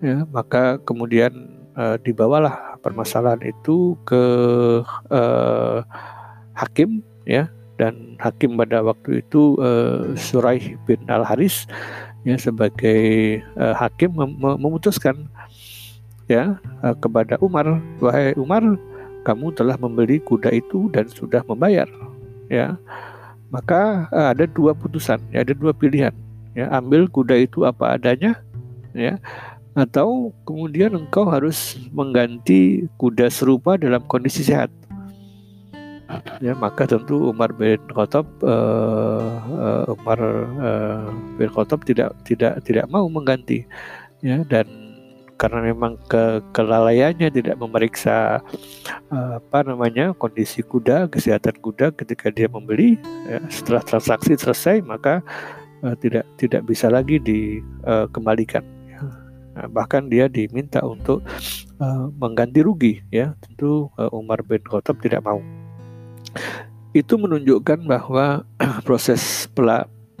Ya, 0.00 0.24
maka 0.30 0.78
kemudian 0.82 1.49
uh, 1.76 1.96
dibawalah 2.00 2.78
permasalahan 2.80 3.42
itu 3.44 3.94
ke 4.08 4.22
uh, 5.10 5.84
hakim 6.56 7.02
ya. 7.26 7.50
Dan 7.80 8.20
hakim 8.20 8.60
pada 8.60 8.84
waktu 8.84 9.24
itu 9.24 9.56
uh, 9.56 10.12
Suraih 10.12 10.76
bin 10.84 11.00
Al 11.08 11.24
Haris 11.24 11.64
ya 12.28 12.36
sebagai 12.36 13.40
uh, 13.56 13.72
hakim 13.72 14.12
mem 14.12 14.36
memutuskan 14.36 15.24
ya 16.28 16.60
uh, 16.84 16.92
kepada 17.00 17.40
Umar 17.40 17.80
wahai 18.04 18.36
Umar 18.36 18.60
kamu 19.24 19.56
telah 19.56 19.80
membeli 19.80 20.20
kuda 20.20 20.52
itu 20.52 20.92
dan 20.92 21.08
sudah 21.08 21.40
membayar 21.48 21.88
ya. 22.52 22.76
Maka 23.48 24.12
uh, 24.12 24.36
ada 24.36 24.44
dua 24.44 24.76
putusan 24.76 25.16
ya 25.32 25.40
ada 25.40 25.56
dua 25.56 25.72
pilihan 25.72 26.12
ya 26.52 26.68
ambil 26.76 27.08
kuda 27.08 27.48
itu 27.48 27.64
apa 27.64 27.96
adanya 27.96 28.36
ya 28.92 29.16
atau 29.74 30.34
kemudian 30.42 30.98
engkau 30.98 31.26
harus 31.30 31.78
mengganti 31.94 32.90
kuda 32.98 33.30
serupa 33.30 33.78
dalam 33.78 34.02
kondisi 34.10 34.42
sehat. 34.42 34.70
Ya, 36.42 36.58
maka 36.58 36.90
tentu 36.90 37.30
Umar 37.30 37.54
bin 37.54 37.78
Khattab 37.94 38.26
uh, 38.42 39.30
uh, 39.46 39.94
Umar 39.94 40.18
uh, 40.58 41.06
bin 41.38 41.46
Khattab 41.54 41.86
tidak 41.86 42.18
tidak 42.26 42.58
tidak 42.66 42.90
mau 42.90 43.06
mengganti 43.06 43.62
ya 44.18 44.42
dan 44.50 44.66
karena 45.38 45.70
memang 45.70 45.94
ke 46.10 46.42
kelalaiannya 46.50 47.30
tidak 47.30 47.54
memeriksa 47.62 48.42
uh, 49.14 49.38
apa 49.38 49.62
namanya 49.62 50.10
kondisi 50.18 50.66
kuda 50.66 51.06
kesehatan 51.14 51.54
kuda 51.62 51.94
ketika 51.94 52.26
dia 52.34 52.50
membeli 52.50 52.98
ya, 53.30 53.38
setelah 53.46 53.86
transaksi 53.86 54.34
selesai 54.34 54.82
maka 54.82 55.22
uh, 55.86 55.94
tidak 55.94 56.26
tidak 56.42 56.66
bisa 56.66 56.90
lagi 56.90 57.22
dikembalikan 57.22 58.66
Nah, 58.66 58.79
bahkan 59.68 60.08
dia 60.08 60.30
diminta 60.30 60.80
untuk 60.80 61.20
uh, 61.82 62.08
mengganti 62.16 62.64
rugi 62.64 63.04
ya. 63.12 63.36
Tentu 63.44 63.92
uh, 63.98 64.08
Umar 64.14 64.40
bin 64.46 64.62
Khattab 64.64 65.02
tidak 65.02 65.26
mau. 65.26 65.42
Itu 66.96 67.18
menunjukkan 67.20 67.84
bahwa 67.84 68.46
proses 68.86 69.50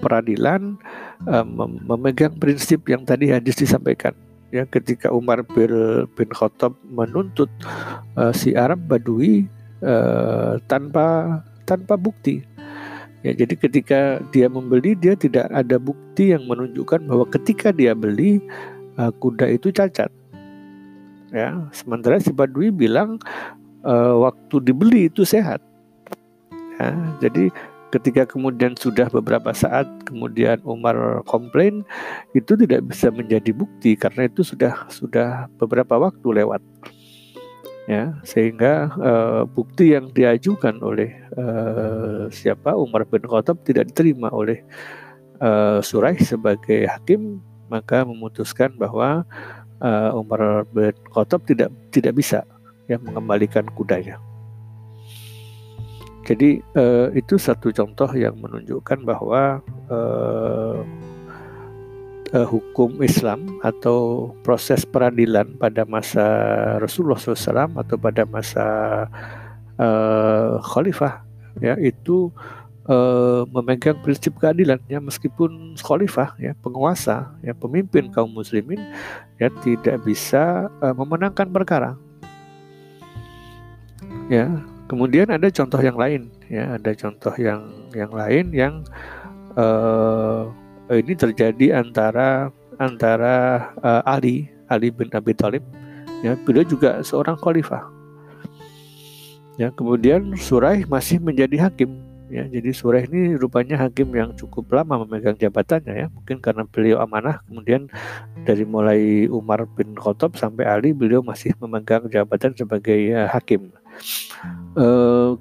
peradilan 0.00 0.76
uh, 1.24 1.46
memegang 1.86 2.36
prinsip 2.36 2.84
yang 2.90 3.06
tadi 3.08 3.30
hadis 3.32 3.56
disampaikan 3.56 4.12
ya. 4.50 4.66
Ketika 4.66 5.14
Umar 5.14 5.46
bin, 5.46 6.04
bin 6.18 6.30
Khattab 6.34 6.74
menuntut 6.90 7.48
uh, 8.18 8.34
si 8.34 8.52
Arab 8.52 8.84
Badui 8.90 9.46
uh, 9.80 10.58
tanpa 10.66 11.40
tanpa 11.64 11.94
bukti. 11.94 12.42
Ya, 13.20 13.36
jadi 13.36 13.52
ketika 13.52 14.00
dia 14.32 14.48
membeli 14.48 14.96
dia 14.96 15.12
tidak 15.12 15.52
ada 15.52 15.76
bukti 15.76 16.32
yang 16.32 16.48
menunjukkan 16.48 17.04
bahwa 17.04 17.28
ketika 17.28 17.68
dia 17.68 17.92
beli 17.92 18.40
uh, 19.00 19.12
kuda 19.16 19.48
itu 19.48 19.72
cacat. 19.72 20.12
Ya, 21.32 21.56
sementara 21.72 22.20
si 22.20 22.34
Badui 22.34 22.68
bilang 22.68 23.16
uh, 23.86 24.14
waktu 24.28 24.60
dibeli 24.60 25.08
itu 25.08 25.24
sehat. 25.24 25.64
Ya, 26.76 26.92
jadi 27.24 27.48
ketika 27.90 28.22
kemudian 28.24 28.78
sudah 28.78 29.10
beberapa 29.10 29.50
saat 29.50 29.86
kemudian 30.06 30.62
Umar 30.62 31.26
komplain 31.26 31.82
itu 32.38 32.54
tidak 32.54 32.86
bisa 32.86 33.10
menjadi 33.10 33.50
bukti 33.50 33.98
karena 33.98 34.30
itu 34.30 34.46
sudah 34.46 34.86
sudah 34.86 35.50
beberapa 35.58 35.98
waktu 35.98 36.42
lewat 36.42 36.62
ya 37.90 38.14
sehingga 38.22 38.94
uh, 39.02 39.42
bukti 39.42 39.98
yang 39.98 40.14
diajukan 40.14 40.78
oleh 40.78 41.10
uh, 41.34 42.30
siapa 42.30 42.78
Umar 42.78 43.02
bin 43.10 43.26
Khattab 43.26 43.66
tidak 43.66 43.90
diterima 43.90 44.30
oleh 44.30 44.62
uh, 45.42 45.82
Suraih 45.82 46.22
sebagai 46.22 46.86
hakim 46.86 47.42
maka 47.70 48.02
memutuskan 48.02 48.74
bahwa 48.74 49.22
uh, 49.80 50.10
Umar 50.18 50.66
bin 50.74 50.92
Khattab 51.14 51.46
tidak 51.46 51.70
tidak 51.94 52.18
bisa 52.18 52.42
ya 52.90 52.98
mengembalikan 52.98 53.64
kudanya. 53.72 54.18
Jadi 56.26 56.62
uh, 56.76 57.10
itu 57.16 57.40
satu 57.40 57.74
contoh 57.74 58.10
yang 58.14 58.38
menunjukkan 58.38 59.02
bahwa 59.02 59.64
uh, 59.90 60.78
uh, 62.34 62.46
hukum 62.46 63.02
Islam 63.02 63.58
atau 63.66 64.30
proses 64.46 64.86
peradilan 64.86 65.58
pada 65.58 65.82
masa 65.82 66.26
Rasulullah 66.78 67.18
SAW 67.18 67.74
atau 67.74 67.96
pada 67.98 68.22
masa 68.28 68.66
uh, 69.80 70.62
Khalifah 70.62 71.24
ya 71.58 71.74
itu 71.82 72.30
memegang 73.52 73.98
prinsip 74.02 74.34
keadilan 74.40 74.80
ya 74.90 74.98
meskipun 74.98 75.78
khalifah 75.78 76.34
ya 76.40 76.56
penguasa 76.58 77.30
ya 77.44 77.54
pemimpin 77.54 78.10
kaum 78.10 78.32
muslimin 78.32 78.80
ya 79.38 79.52
tidak 79.62 80.02
bisa 80.02 80.66
uh, 80.82 80.94
memenangkan 80.96 81.46
perkara. 81.52 81.94
Ya 84.26 84.50
kemudian 84.90 85.30
ada 85.30 85.46
contoh 85.54 85.78
yang 85.78 85.94
lain 85.94 86.34
ya 86.50 86.74
ada 86.74 86.90
contoh 86.98 87.34
yang 87.38 87.62
yang 87.94 88.10
lain 88.10 88.44
yang 88.50 88.74
uh, 89.54 90.50
ini 90.90 91.14
terjadi 91.14 91.78
antara 91.78 92.50
antara 92.82 93.70
uh, 93.86 94.02
Ali 94.02 94.50
Ali 94.66 94.90
bin 94.90 95.12
Abi 95.14 95.30
Thalib 95.36 95.62
ya 96.26 96.34
beliau 96.42 96.66
juga 96.66 96.98
seorang 97.06 97.38
khalifah. 97.38 97.86
Ya 99.60 99.68
kemudian 99.70 100.34
Suraih 100.40 100.88
masih 100.88 101.20
menjadi 101.20 101.68
hakim 101.70 102.09
ya 102.30 102.46
jadi 102.46 102.70
Surah 102.70 103.02
ini 103.02 103.34
rupanya 103.34 103.76
hakim 103.76 104.14
yang 104.14 104.32
cukup 104.38 104.70
lama 104.70 105.02
memegang 105.02 105.36
jabatannya 105.36 105.94
ya. 105.94 106.06
Mungkin 106.08 106.38
karena 106.38 106.62
beliau 106.64 107.02
amanah 107.02 107.42
kemudian 107.50 107.90
dari 108.46 108.62
mulai 108.62 109.26
Umar 109.26 109.66
bin 109.74 109.98
Khattab 109.98 110.38
sampai 110.38 110.64
Ali 110.64 110.94
beliau 110.94 111.20
masih 111.20 111.52
memegang 111.58 112.06
jabatan 112.08 112.54
sebagai 112.54 112.96
ya, 112.96 113.26
hakim. 113.26 113.74
E, 114.78 114.86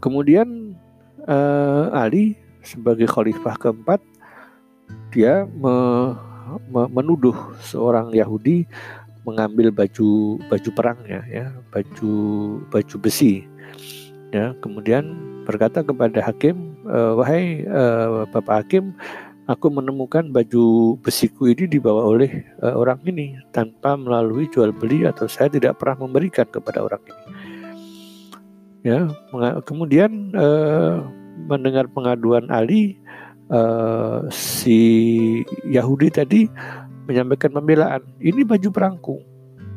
kemudian 0.01 0.75
e, 1.23 1.37
Ali 1.93 2.35
sebagai 2.65 3.07
khalifah 3.07 3.55
keempat 3.55 4.01
dia 5.13 5.45
me, 5.45 5.73
me, 6.67 6.81
menuduh 6.89 7.37
seorang 7.61 8.11
Yahudi 8.11 8.65
mengambil 9.23 9.69
baju 9.69 10.41
baju 10.49 10.69
perangnya 10.73 11.21
ya 11.29 11.53
baju 11.69 12.13
baju 12.71 12.95
besi 12.97 13.45
ya 14.29 14.53
kemudian 14.61 15.17
berkata 15.45 15.81
kepada 15.81 16.21
hakim 16.21 16.69
uh, 16.89 17.13
wahai 17.17 17.63
uh, 17.69 18.25
Bapak 18.29 18.65
Hakim, 18.65 18.97
aku 19.49 19.69
menemukan 19.73 20.29
baju 20.29 20.97
besiku 21.01 21.49
ini 21.49 21.69
dibawa 21.69 22.05
oleh 22.05 22.45
uh, 22.61 22.75
orang 22.77 23.01
ini 23.05 23.37
tanpa 23.53 23.95
melalui 23.95 24.49
jual 24.49 24.73
beli 24.73 25.05
atau 25.05 25.29
saya 25.29 25.49
tidak 25.49 25.77
pernah 25.81 26.05
memberikan 26.05 26.45
kepada 26.49 26.85
orang 26.85 27.01
ini. 27.05 27.23
Ya, 28.79 29.11
kemudian 29.67 30.31
uh, 30.39 31.03
mendengar 31.51 31.91
pengaduan 31.91 32.47
Ali, 32.47 32.95
uh, 33.51 34.23
si 34.31 34.79
Yahudi 35.67 36.07
tadi 36.07 36.47
menyampaikan 37.03 37.51
pembelaan. 37.51 38.07
Ini 38.23 38.47
baju 38.47 38.69
perangku, 38.71 39.17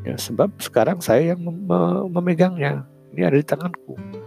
ya 0.07 0.15
sebab 0.15 0.55
sekarang 0.63 1.03
saya 1.03 1.35
yang 1.35 1.43
mem 1.43 1.67
memegangnya. 2.15 2.87
Ini 3.13 3.29
ada 3.29 3.37
di 3.37 3.45
tanganku. 3.45 4.22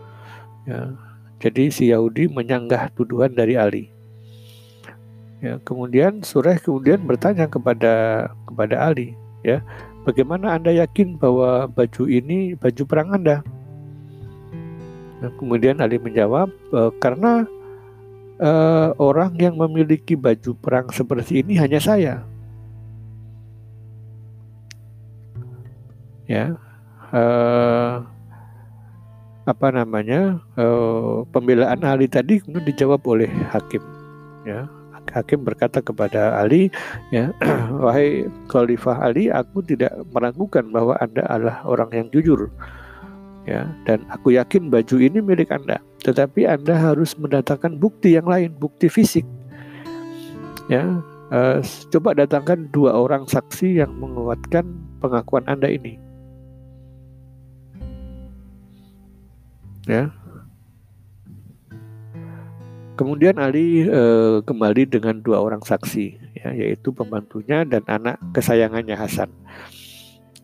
Ya, 0.65 0.97
jadi 1.37 1.69
si 1.69 1.93
Yahudi 1.93 2.25
menyanggah 2.25 2.89
tuduhan 2.97 3.37
dari 3.37 3.53
Ali. 3.53 3.93
Ya, 5.45 5.61
kemudian 5.61 6.25
Surah 6.25 6.57
kemudian 6.57 7.05
bertanya 7.05 7.45
kepada 7.45 8.25
kepada 8.49 8.75
Ali, 8.81 9.13
ya, 9.45 9.61
bagaimana 10.01 10.57
anda 10.57 10.73
yakin 10.73 11.21
bahwa 11.21 11.69
baju 11.69 12.09
ini 12.09 12.57
baju 12.57 12.83
perang 12.89 13.13
anda? 13.13 13.45
Nah, 15.21 15.29
kemudian 15.37 15.77
Ali 15.85 16.01
menjawab, 16.01 16.49
e, 16.49 16.79
karena 16.97 17.45
e, 18.41 18.51
orang 18.97 19.37
yang 19.37 19.53
memiliki 19.53 20.17
baju 20.17 20.57
perang 20.57 20.89
seperti 20.89 21.45
ini 21.45 21.61
hanya 21.61 21.77
saya. 21.77 22.25
Ya, 26.25 26.57
e, 27.13 27.23
apa 29.45 29.69
namanya 29.69 30.41
e, 30.57 30.65
pembelaan 31.29 31.85
Ali 31.85 32.09
tadi 32.09 32.41
kemudian 32.41 32.65
dijawab 32.65 33.01
oleh 33.05 33.29
hakim. 33.53 33.81
Ya, 34.45 34.69
hakim 35.13 35.45
berkata 35.45 35.81
kepada 35.81 36.37
Ali, 36.37 36.73
ya, 37.13 37.29
wahai 37.83 38.25
Khalifah 38.49 39.05
Ali, 39.05 39.29
aku 39.29 39.61
tidak 39.61 39.93
meragukan 40.09 40.65
bahwa 40.73 40.97
anda 40.97 41.25
adalah 41.29 41.61
orang 41.65 41.89
yang 41.93 42.07
jujur, 42.09 42.49
ya, 43.45 43.69
dan 43.85 44.01
aku 44.09 44.33
yakin 44.33 44.73
baju 44.73 44.95
ini 44.97 45.21
milik 45.21 45.49
anda. 45.53 45.81
Tetapi 46.01 46.45
anda 46.45 46.77
harus 46.77 47.17
mendatangkan 47.17 47.77
bukti 47.77 48.17
yang 48.17 48.25
lain, 48.25 48.53
bukti 48.57 48.89
fisik, 48.89 49.25
ya. 50.69 51.01
Uh, 51.33 51.57
coba 51.89 52.13
datangkan 52.13 52.69
dua 52.69 52.93
orang 52.93 53.25
saksi 53.25 53.81
yang 53.81 53.89
menguatkan 53.97 54.61
pengakuan 55.01 55.41
anda 55.49 55.65
ini. 55.65 56.04
Ya, 59.85 60.09
Kemudian 62.95 63.35
Ali 63.35 63.83
e, 63.83 64.03
kembali 64.47 64.87
dengan 64.87 65.19
dua 65.19 65.43
orang 65.43 65.59
saksi, 65.59 66.15
ya, 66.39 66.55
yaitu 66.55 66.95
pembantunya 66.95 67.67
dan 67.67 67.83
anak 67.91 68.15
kesayangannya 68.31 68.95
Hasan. 68.95 69.27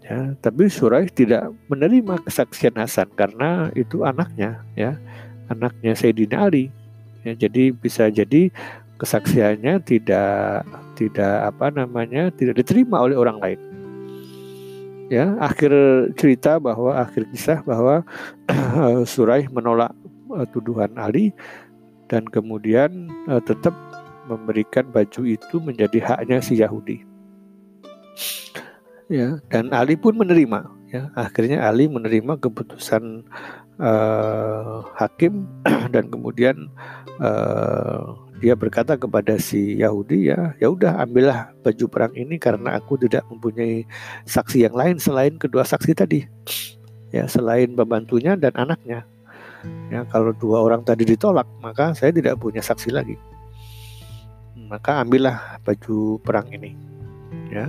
Ya, 0.04 0.36
tapi 0.44 0.68
Suraih 0.68 1.08
tidak 1.08 1.56
menerima 1.72 2.20
kesaksian 2.28 2.76
Hasan 2.76 3.08
karena 3.16 3.72
itu 3.72 4.04
anaknya, 4.04 4.68
ya, 4.76 5.00
anaknya 5.48 5.96
Sayyidina 5.96 6.52
Ali. 6.52 6.68
Ya, 7.24 7.40
jadi 7.40 7.72
bisa 7.72 8.12
jadi 8.12 8.52
kesaksiannya 9.00 9.80
tidak 9.88 10.68
tidak 11.00 11.56
apa 11.56 11.72
namanya 11.72 12.36
tidak 12.36 12.60
diterima 12.60 13.00
oleh 13.00 13.16
orang 13.16 13.40
lain. 13.40 13.60
Ya, 15.12 15.36
akhir 15.44 15.76
cerita 16.16 16.56
bahwa 16.56 16.96
akhir 16.96 17.28
kisah 17.36 17.60
bahwa 17.68 18.08
Suraih 19.12 19.52
menolak 19.52 19.92
uh, 20.32 20.48
tuduhan 20.56 20.96
Ali 20.96 21.36
dan 22.08 22.24
kemudian 22.32 23.12
uh, 23.28 23.44
tetap 23.44 23.76
memberikan 24.32 24.88
baju 24.88 25.28
itu 25.28 25.60
menjadi 25.60 26.00
haknya 26.00 26.40
si 26.40 26.64
Yahudi. 26.64 27.04
Ya, 29.12 29.44
dan 29.52 29.76
Ali 29.76 30.00
pun 30.00 30.16
menerima. 30.16 30.72
Ya, 30.96 31.12
akhirnya 31.20 31.68
Ali 31.68 31.92
menerima 31.92 32.40
keputusan 32.40 33.28
uh, 33.84 34.88
hakim 34.96 35.44
dan 35.94 36.08
kemudian 36.08 36.72
uh, 37.20 38.16
dia 38.42 38.58
berkata 38.58 38.98
kepada 38.98 39.38
si 39.38 39.78
Yahudi 39.78 40.34
ya 40.34 40.58
ya 40.58 40.68
udah 40.74 40.98
ambillah 41.06 41.54
baju 41.62 41.86
perang 41.88 42.14
ini 42.18 42.42
karena 42.42 42.82
aku 42.82 42.98
tidak 42.98 43.22
mempunyai 43.30 43.86
saksi 44.26 44.66
yang 44.66 44.74
lain 44.74 44.98
selain 44.98 45.38
kedua 45.38 45.62
saksi 45.62 45.94
tadi 45.94 46.26
ya 47.14 47.30
selain 47.30 47.78
pembantunya 47.78 48.34
dan 48.34 48.58
anaknya 48.58 49.06
Ya, 49.92 50.08
kalau 50.10 50.34
dua 50.34 50.64
orang 50.64 50.82
tadi 50.82 51.06
ditolak, 51.06 51.46
maka 51.62 51.94
saya 51.94 52.10
tidak 52.10 52.40
punya 52.42 52.64
saksi 52.64 52.90
lagi. 52.90 53.16
Maka 54.56 55.04
ambillah 55.04 55.62
baju 55.62 56.18
perang 56.24 56.48
ini. 56.50 56.74
Ya. 57.52 57.68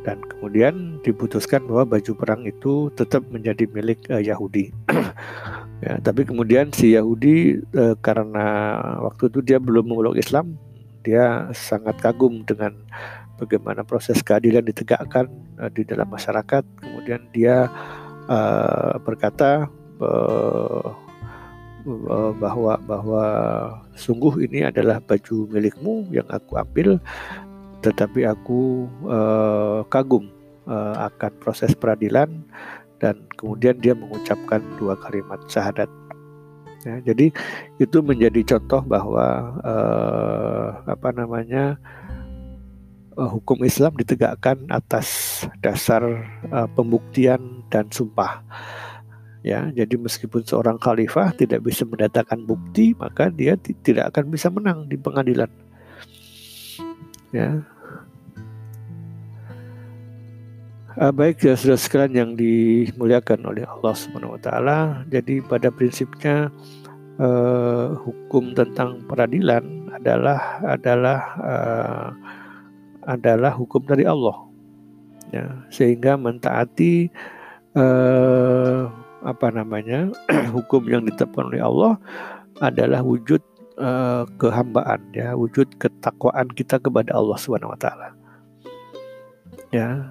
Dan 0.00 0.24
kemudian 0.24 0.96
diputuskan 1.04 1.68
bahwa 1.68 1.96
baju 1.96 2.12
perang 2.16 2.42
itu 2.48 2.88
tetap 2.96 3.20
menjadi 3.28 3.68
milik 3.68 4.00
uh, 4.08 4.20
Yahudi. 4.20 4.72
ya, 5.84 6.00
tapi 6.00 6.24
kemudian 6.24 6.72
si 6.72 6.96
Yahudi 6.96 7.60
uh, 7.76 7.92
karena 8.00 8.80
waktu 9.04 9.28
itu 9.28 9.44
dia 9.44 9.60
belum 9.60 9.92
memeluk 9.92 10.16
Islam, 10.16 10.56
dia 11.04 11.52
sangat 11.52 12.00
kagum 12.00 12.44
dengan 12.48 12.72
bagaimana 13.36 13.84
proses 13.84 14.24
keadilan 14.24 14.64
ditegakkan 14.64 15.28
uh, 15.60 15.68
di 15.68 15.84
dalam 15.84 16.08
masyarakat. 16.08 16.64
Kemudian 16.80 17.20
dia 17.36 17.68
uh, 18.24 18.96
berkata 19.04 19.68
uh, 20.00 20.96
bahwa 22.36 22.76
bahwa 22.84 23.24
sungguh 23.96 24.44
ini 24.44 24.68
adalah 24.68 25.00
baju 25.00 25.48
milikmu 25.48 26.12
yang 26.12 26.28
aku 26.28 26.60
ambil 26.60 27.00
tetapi 27.80 28.28
aku 28.28 28.86
uh, 29.08 29.80
kagum 29.88 30.28
uh, 30.68 31.08
akan 31.08 31.32
proses 31.40 31.72
peradilan 31.72 32.28
dan 33.00 33.16
kemudian 33.40 33.80
dia 33.80 33.96
mengucapkan 33.96 34.60
dua 34.76 34.94
kalimat 35.00 35.40
syahadat. 35.48 35.88
Ya, 36.80 37.12
jadi 37.12 37.28
itu 37.76 37.98
menjadi 38.00 38.56
contoh 38.56 38.80
bahwa 38.84 39.56
uh, 39.60 40.68
apa 40.88 41.12
namanya 41.12 41.76
uh, 43.20 43.28
hukum 43.28 43.60
Islam 43.64 43.96
ditegakkan 44.00 44.64
atas 44.72 45.40
dasar 45.60 46.00
uh, 46.48 46.68
pembuktian 46.72 47.64
dan 47.68 47.88
sumpah. 47.92 48.44
Ya 49.40 49.72
jadi 49.72 49.96
meskipun 49.96 50.44
seorang 50.44 50.76
khalifah 50.76 51.32
tidak 51.32 51.64
bisa 51.64 51.88
mendatangkan 51.88 52.44
bukti 52.44 52.92
maka 52.92 53.32
dia 53.32 53.56
tidak 53.56 54.12
akan 54.12 54.28
bisa 54.28 54.52
menang 54.52 54.84
di 54.84 55.00
pengadilan 55.00 55.48
ya. 57.34 57.62
Uh, 61.00 61.14
baik 61.14 61.40
ya 61.46 61.54
sudah 61.54 61.78
sekalian 61.78 62.12
yang 62.12 62.30
dimuliakan 62.36 63.46
oleh 63.46 63.64
Allah 63.64 63.94
Subhanahu 63.94 64.36
Wa 64.36 64.40
Taala. 64.42 64.78
Jadi 65.08 65.40
pada 65.40 65.70
prinsipnya 65.70 66.50
uh, 67.16 67.94
hukum 68.04 68.52
tentang 68.52 69.00
peradilan 69.06 69.88
adalah 69.94 70.60
adalah 70.66 71.18
uh, 71.40 72.08
adalah 73.06 73.54
hukum 73.54 73.86
dari 73.86 74.04
Allah. 74.04 74.36
Ya 75.30 75.46
sehingga 75.70 76.18
mentaati 76.18 77.08
uh, 77.78 78.90
apa 79.24 79.48
namanya 79.52 80.10
hukum 80.56 80.84
yang 80.90 81.06
ditetapkan 81.06 81.48
oleh 81.54 81.62
Allah 81.62 81.92
adalah 82.60 83.00
wujud 83.00 83.40
uh, 83.80 84.28
kehambaan 84.36 85.00
ya 85.16 85.32
wujud 85.34 85.66
ketakwaan 85.80 86.52
kita 86.52 86.76
kepada 86.76 87.16
Allah 87.16 87.38
Subhanahu 87.40 87.72
wa 87.72 87.80
taala. 87.80 88.08
Ya 89.72 90.04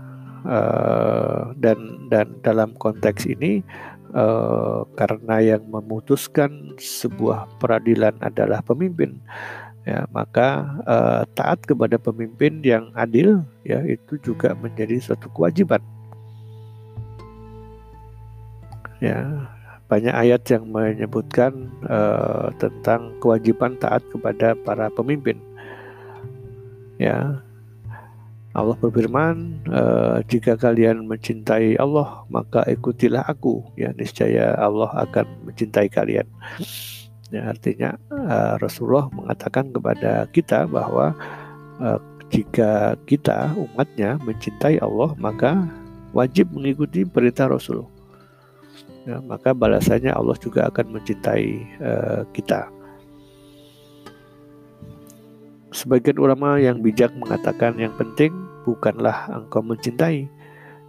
uh, 0.43 1.53
dan 1.61 2.09
dan 2.09 2.33
dalam 2.41 2.73
konteks 2.75 3.29
ini 3.29 3.61
uh, 4.17 4.83
karena 4.97 5.55
yang 5.55 5.63
memutuskan 5.69 6.75
sebuah 6.81 7.47
peradilan 7.61 8.17
adalah 8.25 8.65
pemimpin 8.65 9.21
ya 9.87 10.03
maka 10.11 10.75
uh, 10.85 11.23
taat 11.37 11.63
kepada 11.63 11.95
pemimpin 11.95 12.59
yang 12.65 12.91
adil 12.97 13.45
ya 13.63 13.79
itu 13.85 14.19
juga 14.19 14.57
menjadi 14.57 14.99
suatu 14.99 15.31
kewajiban. 15.31 15.79
Ya 18.99 19.47
banyak 19.89 20.13
ayat 20.13 20.45
yang 20.53 20.69
menyebutkan 20.69 21.73
uh, 21.89 22.53
tentang 22.61 23.17
kewajiban 23.17 23.73
taat 23.81 24.05
kepada 24.13 24.53
para 24.61 24.87
pemimpin. 24.93 25.41
Ya. 27.01 27.41
Allah 28.53 28.73
berfirman 28.81 29.61
uh, 29.69 30.25
jika 30.25 30.57
kalian 30.57 31.05
mencintai 31.05 31.77
Allah 31.81 32.21
maka 32.29 32.65
ikutilah 32.69 33.25
aku. 33.25 33.65
Ya 33.77 33.89
niscaya 33.97 34.53
Allah 34.61 34.93
akan 35.09 35.25
mencintai 35.49 35.89
kalian. 35.89 36.25
Ya 37.33 37.49
artinya 37.49 37.97
uh, 38.13 38.61
Rasulullah 38.61 39.09
mengatakan 39.13 39.73
kepada 39.73 40.25
kita 40.33 40.65
bahwa 40.69 41.13
uh, 41.81 42.01
jika 42.29 42.93
kita 43.09 43.53
umatnya 43.57 44.21
mencintai 44.21 44.81
Allah 44.81 45.13
maka 45.17 45.65
wajib 46.13 46.49
mengikuti 46.53 47.05
perintah 47.05 47.49
Rasulullah 47.49 47.98
ya, 49.05 49.21
maka 49.23 49.53
balasannya 49.53 50.11
Allah 50.11 50.35
juga 50.39 50.67
akan 50.67 50.99
mencintai 50.99 51.47
uh, 51.79 52.21
kita. 52.33 52.67
Sebagian 55.69 56.17
ulama 56.17 56.57
yang 56.57 56.81
bijak 56.81 57.13
mengatakan 57.13 57.77
yang 57.77 57.93
penting 57.93 58.33
bukanlah 58.65 59.29
engkau 59.29 59.61
mencintai, 59.61 60.25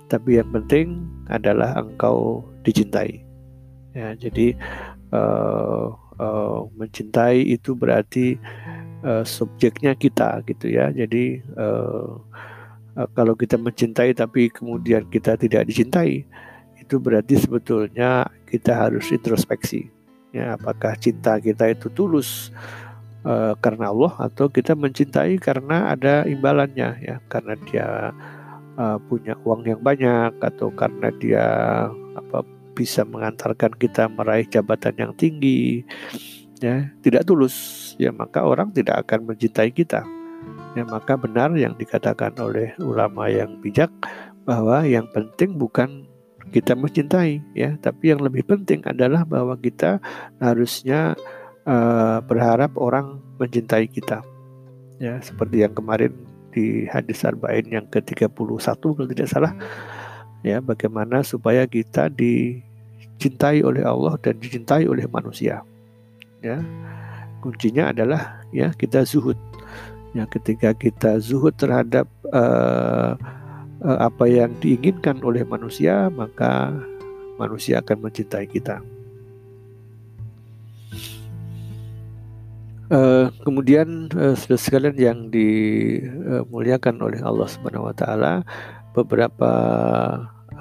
tapi 0.09 0.41
yang 0.41 0.49
penting 0.51 1.05
adalah 1.29 1.77
engkau 1.77 2.43
dicintai. 2.65 3.23
Ya, 3.93 4.17
jadi 4.17 4.57
uh, 5.13 5.93
uh, 6.17 6.59
mencintai 6.79 7.45
itu 7.45 7.77
berarti 7.77 8.41
uh, 9.05 9.25
subjeknya 9.27 9.93
kita 9.99 10.41
gitu 10.47 10.71
ya. 10.71 10.89
Jadi 10.95 11.45
uh, 11.61 12.17
uh, 12.97 13.09
kalau 13.13 13.35
kita 13.37 13.61
mencintai 13.61 14.17
tapi 14.17 14.49
kemudian 14.49 15.07
kita 15.13 15.37
tidak 15.37 15.69
dicintai, 15.69 16.25
itu 16.91 16.99
berarti 16.99 17.39
sebetulnya 17.39 18.27
kita 18.51 18.75
harus 18.75 19.15
introspeksi. 19.15 19.87
Ya 20.35 20.59
apakah 20.59 20.99
cinta 20.99 21.39
kita 21.39 21.71
itu 21.71 21.87
tulus 21.95 22.51
uh, 23.23 23.55
karena 23.63 23.95
Allah 23.95 24.11
atau 24.19 24.51
kita 24.51 24.75
mencintai 24.75 25.39
karena 25.39 25.95
ada 25.95 26.27
imbalannya 26.27 26.99
ya. 26.99 27.23
Karena 27.31 27.55
dia 27.71 28.11
uh, 28.75 28.99
punya 29.07 29.39
uang 29.47 29.71
yang 29.71 29.79
banyak 29.79 30.35
atau 30.43 30.75
karena 30.75 31.15
dia 31.15 31.47
apa 32.19 32.43
bisa 32.75 33.07
mengantarkan 33.07 33.71
kita 33.79 34.11
meraih 34.11 34.51
jabatan 34.51 34.99
yang 34.99 35.13
tinggi 35.15 35.87
ya. 36.59 36.91
Tidak 37.07 37.23
tulus 37.23 37.95
ya 38.03 38.11
maka 38.11 38.43
orang 38.43 38.75
tidak 38.75 39.07
akan 39.07 39.31
mencintai 39.31 39.71
kita. 39.71 40.03
Ya 40.75 40.83
maka 40.83 41.15
benar 41.15 41.55
yang 41.55 41.79
dikatakan 41.79 42.35
oleh 42.43 42.75
ulama 42.83 43.31
yang 43.31 43.63
bijak 43.63 43.95
bahwa 44.43 44.83
yang 44.83 45.07
penting 45.15 45.55
bukan 45.55 46.10
kita 46.51 46.75
mencintai 46.75 47.41
ya. 47.55 47.79
Tapi 47.79 48.13
yang 48.13 48.21
lebih 48.21 48.45
penting 48.45 48.83
adalah 48.85 49.23
bahwa 49.25 49.55
kita 49.57 50.03
harusnya 50.43 51.15
uh, 51.65 52.19
berharap 52.27 52.75
orang 52.77 53.23
mencintai 53.39 53.87
kita. 53.89 54.21
Ya 55.01 55.17
seperti 55.25 55.65
yang 55.65 55.73
kemarin 55.73 56.13
di 56.51 56.85
hadis 56.91 57.23
arba'in 57.23 57.71
yang 57.71 57.87
ke-31 57.89 58.77
kalau 58.77 59.09
tidak 59.09 59.29
salah. 59.31 59.55
Ya 60.45 60.59
bagaimana 60.61 61.23
supaya 61.25 61.65
kita 61.65 62.11
dicintai 62.13 63.63
oleh 63.65 63.87
Allah 63.87 64.19
dan 64.21 64.37
dicintai 64.37 64.85
oleh 64.91 65.07
manusia. 65.09 65.65
Ya 66.45 66.61
kuncinya 67.41 67.95
adalah 67.95 68.45
ya 68.53 68.75
kita 68.77 69.07
zuhud. 69.07 69.39
Ya 70.13 70.27
ketika 70.27 70.75
kita 70.75 71.23
zuhud 71.23 71.55
terhadap 71.55 72.11
uh, 72.35 73.15
apa 73.81 74.29
yang 74.29 74.53
diinginkan 74.61 75.21
oleh 75.25 75.41
manusia 75.45 76.13
maka 76.13 76.73
manusia 77.41 77.81
akan 77.81 78.09
mencintai 78.09 78.45
kita 78.45 78.85
Uh, 82.91 83.31
kemudian 83.47 84.11
uh, 84.19 84.35
sekalian 84.35 84.99
yang 84.99 85.19
dimuliakan 85.31 86.99
oleh 86.99 87.23
Allah 87.23 87.47
Subhanahu 87.47 87.87
wa 87.87 87.95
taala 87.95 88.43
beberapa 88.99 89.53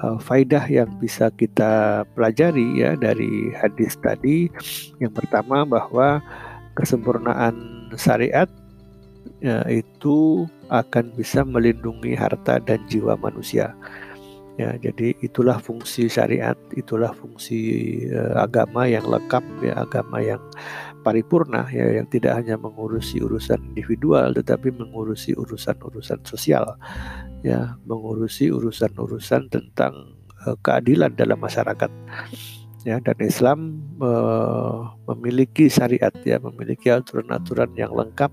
faidah 0.00 0.62
yang 0.70 0.88
bisa 1.02 1.28
kita 1.34 2.06
pelajari 2.14 2.86
ya 2.86 2.94
dari 2.94 3.50
hadis 3.58 3.98
tadi. 3.98 4.46
Yang 5.02 5.12
pertama 5.12 5.66
bahwa 5.66 6.22
kesempurnaan 6.78 7.90
syariat 7.98 8.48
ya, 9.42 9.66
itu 9.68 10.46
akan 10.70 11.12
bisa 11.18 11.42
melindungi 11.42 12.14
harta 12.14 12.62
dan 12.62 12.80
jiwa 12.86 13.18
manusia. 13.18 13.74
Ya, 14.58 14.76
jadi 14.76 15.16
itulah 15.24 15.56
fungsi 15.56 16.10
syariat, 16.10 16.58
itulah 16.76 17.16
fungsi 17.16 17.96
uh, 18.12 18.44
agama 18.44 18.84
yang 18.84 19.08
lengkap 19.08 19.40
ya, 19.64 19.88
agama 19.88 20.20
yang 20.20 20.42
paripurna 21.00 21.64
ya 21.72 21.96
yang 22.00 22.06
tidak 22.12 22.36
hanya 22.36 22.60
mengurusi 22.60 23.24
urusan 23.24 23.56
individual 23.72 24.36
tetapi 24.36 24.68
mengurusi 24.68 25.32
urusan-urusan 25.32 26.20
sosial 26.28 26.76
ya 27.40 27.80
mengurusi 27.88 28.52
urusan-urusan 28.52 29.48
tentang 29.48 30.12
uh, 30.44 30.56
keadilan 30.60 31.16
dalam 31.16 31.40
masyarakat 31.40 31.88
ya 32.84 32.96
dan 33.00 33.18
Islam 33.20 33.58
uh, 34.00 34.96
memiliki 35.12 35.68
syariat 35.68 36.12
ya 36.24 36.40
memiliki 36.40 36.88
aturan-aturan 36.88 37.72
yang 37.76 37.92
lengkap 37.92 38.32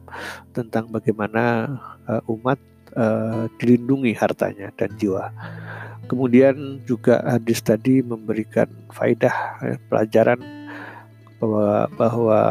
tentang 0.55 0.87
bagaimana 0.87 1.67
uh, 2.07 2.23
umat 2.31 2.59
uh, 2.95 3.51
dilindungi 3.59 4.15
hartanya 4.15 4.71
dan 4.79 4.95
jiwa. 4.95 5.31
Kemudian 6.07 6.79
juga 6.87 7.19
hadis 7.27 7.59
tadi 7.59 7.99
memberikan 7.99 8.71
faidah 8.95 9.59
ya, 9.59 9.75
pelajaran 9.91 10.39
bahwa 11.37 11.91
bahwa 11.99 12.41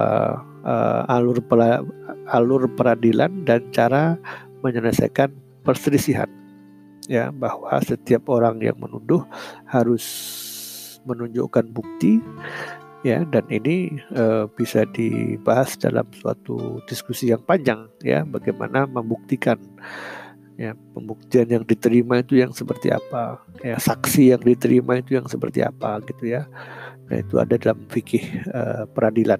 uh, 0.62 1.02
alur 1.16 1.40
pela, 1.40 1.80
alur 2.28 2.68
peradilan 2.68 3.32
dan 3.48 3.64
cara 3.72 4.20
menyelesaikan 4.60 5.32
perselisihan 5.64 6.28
ya 7.06 7.30
bahwa 7.30 7.70
setiap 7.82 8.26
orang 8.30 8.58
yang 8.58 8.76
menuduh 8.78 9.22
harus 9.66 10.04
menunjukkan 11.06 11.70
bukti 11.70 12.18
ya 13.06 13.22
dan 13.30 13.46
ini 13.48 14.02
uh, 14.18 14.50
bisa 14.50 14.82
dibahas 14.90 15.78
dalam 15.78 16.04
suatu 16.10 16.82
diskusi 16.90 17.30
yang 17.30 17.40
panjang 17.46 17.86
ya 18.02 18.26
bagaimana 18.26 18.84
membuktikan 18.90 19.56
ya 20.58 20.74
pembuktian 20.96 21.46
yang 21.46 21.64
diterima 21.68 22.24
itu 22.24 22.40
yang 22.40 22.50
seperti 22.50 22.90
apa 22.90 23.38
ya 23.62 23.76
saksi 23.78 24.34
yang 24.34 24.42
diterima 24.42 24.98
itu 24.98 25.14
yang 25.14 25.28
seperti 25.28 25.62
apa 25.62 26.00
gitu 26.08 26.34
ya 26.34 26.48
Nah, 27.06 27.22
itu 27.22 27.34
ada 27.38 27.54
dalam 27.54 27.86
fikih 27.86 28.24
uh, 28.50 28.84
peradilan. 28.90 29.38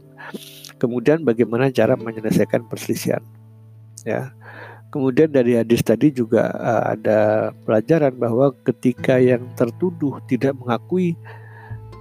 Kemudian 0.79 1.27
bagaimana 1.27 1.71
cara 1.75 1.99
menyelesaikan 1.99 2.71
perselisihan. 2.71 3.23
Ya. 4.07 4.31
Kemudian 4.95 5.35
dari 5.35 5.59
hadis 5.59 5.83
tadi 5.83 6.15
juga 6.15 6.55
uh, 6.55 6.95
ada 6.95 7.51
pelajaran 7.67 8.15
bahwa 8.15 8.55
ketika 8.63 9.19
yang 9.19 9.51
tertuduh 9.59 10.23
tidak 10.31 10.55
mengakui 10.55 11.19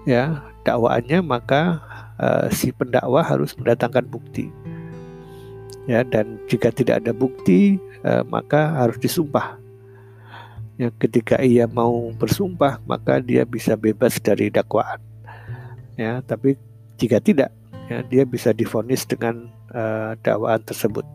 ya 0.05 0.41
dakwaannya 0.65 1.19
maka 1.25 1.81
uh, 2.21 2.47
si 2.49 2.71
pendakwa 2.71 3.21
harus 3.25 3.53
mendatangkan 3.57 4.05
bukti. 4.07 4.49
Ya, 5.85 6.01
dan 6.01 6.41
jika 6.49 6.73
tidak 6.73 7.05
ada 7.05 7.13
bukti 7.13 7.77
uh, 8.01 8.25
maka 8.25 8.73
harus 8.73 8.97
disumpah. 8.97 9.61
Ya, 10.81 10.91
ketika 10.97 11.39
ia 11.39 11.69
mau 11.69 12.11
bersumpah 12.17 12.81
maka 12.83 13.21
dia 13.23 13.47
bisa 13.47 13.79
bebas 13.79 14.19
dari 14.19 14.51
dakwaan 14.51 14.99
ya 15.95 16.19
tapi 16.23 16.59
jika 16.99 17.19
tidak 17.23 17.51
ya 17.87 18.03
dia 18.07 18.23
bisa 18.27 18.51
difonis 18.51 19.07
dengan 19.07 19.47
uh, 19.71 20.15
dakwaan 20.19 20.61
tersebut 20.63 21.07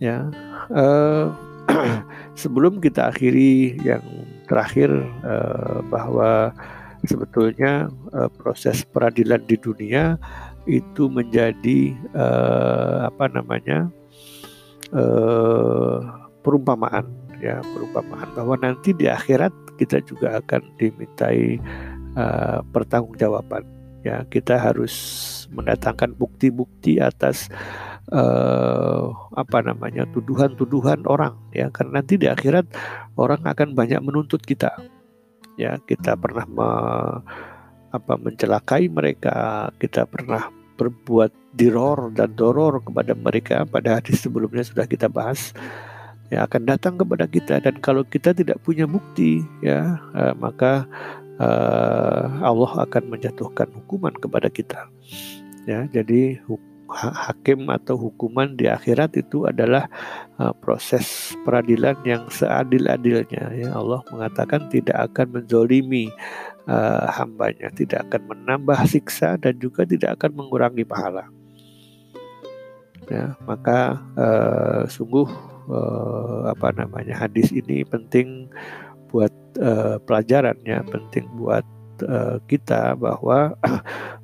ya 0.00 0.28
uh, 0.72 1.28
sebelum 2.40 2.80
kita 2.80 3.12
akhiri 3.12 3.76
yang 3.84 4.02
terakhir 4.48 4.90
uh, 5.22 5.84
bahwa 5.92 6.56
sebetulnya 7.04 7.88
uh, 8.12 8.28
proses 8.28 8.84
peradilan 8.84 9.40
di 9.48 9.56
dunia 9.56 10.20
itu 10.68 11.08
menjadi 11.08 11.96
uh, 12.12 13.08
apa 13.08 13.32
namanya 13.32 13.88
uh, 14.92 15.98
perumpamaan 16.44 17.08
ya 17.40 17.64
perumpamaan 17.64 18.28
bahwa 18.36 18.54
nanti 18.60 18.92
di 18.92 19.08
akhirat 19.08 19.52
kita 19.80 20.04
juga 20.04 20.44
akan 20.44 20.60
dimintai 20.76 21.56
uh, 22.14 22.60
pertanggungjawaban. 22.68 23.64
Ya, 24.00 24.24
kita 24.32 24.56
harus 24.56 24.96
mendatangkan 25.52 26.16
bukti-bukti 26.16 26.96
atas 27.04 27.52
uh, 28.08 29.12
apa 29.36 29.60
namanya 29.60 30.08
tuduhan-tuduhan 30.08 31.04
orang 31.04 31.36
ya 31.52 31.68
karena 31.68 32.00
nanti 32.00 32.16
di 32.16 32.24
akhirat 32.24 32.64
orang 33.20 33.44
akan 33.44 33.76
banyak 33.76 34.00
menuntut 34.00 34.40
kita 34.40 34.72
ya 35.58 35.78
kita 35.86 36.14
pernah 36.18 36.46
me, 36.46 36.68
apa 37.90 38.14
mencelakai 38.18 38.86
mereka 38.86 39.68
kita 39.82 40.06
pernah 40.06 40.50
berbuat 40.78 41.32
diror 41.58 42.14
dan 42.14 42.32
doror 42.38 42.80
kepada 42.80 43.12
mereka 43.12 43.66
pada 43.66 43.98
hadis 43.98 44.22
sebelumnya 44.22 44.62
sudah 44.62 44.86
kita 44.86 45.10
bahas 45.10 45.50
ya 46.30 46.46
akan 46.46 46.62
datang 46.62 46.94
kepada 46.94 47.26
kita 47.26 47.58
dan 47.58 47.74
kalau 47.82 48.06
kita 48.06 48.30
tidak 48.30 48.62
punya 48.62 48.86
bukti 48.86 49.42
ya 49.60 49.98
uh, 50.14 50.32
maka 50.38 50.86
uh, 51.40 52.24
Allah 52.44 52.72
akan 52.84 53.16
menjatuhkan 53.16 53.72
hukuman 53.72 54.12
kepada 54.14 54.52
kita. 54.52 54.86
Ya, 55.68 55.88
jadi 55.88 56.40
hakim 56.92 57.70
atau 57.70 57.94
hukuman 57.96 58.52
di 58.58 58.66
akhirat 58.66 59.14
itu 59.16 59.46
adalah 59.46 59.86
uh, 60.36 60.50
proses 60.52 61.32
peradilan 61.46 61.96
yang 62.02 62.26
seadil-adilnya. 62.28 63.54
Ya, 63.54 63.70
Allah 63.74 64.02
mengatakan 64.10 64.66
tidak 64.68 65.10
akan 65.10 65.40
menzolimi 65.40 66.10
uh, 66.66 67.06
hambanya, 67.14 67.70
tidak 67.72 68.10
akan 68.10 68.34
menambah 68.34 68.78
siksa 68.90 69.38
dan 69.38 69.56
juga 69.62 69.86
tidak 69.86 70.18
akan 70.20 70.44
mengurangi 70.44 70.82
pahala. 70.82 71.30
Ya, 73.10 73.34
maka 73.42 73.98
uh, 74.14 74.86
sungguh 74.86 75.26
uh, 75.70 76.50
apa 76.50 76.74
namanya 76.74 77.26
hadis 77.26 77.50
ini 77.50 77.82
penting 77.82 78.46
buat 79.10 79.34
uh, 79.58 79.98
pelajaran 80.06 80.54
ya 80.62 80.82
penting 80.86 81.26
buat 81.34 81.66
uh, 82.06 82.36
kita 82.46 82.96
bahwa 82.96 83.56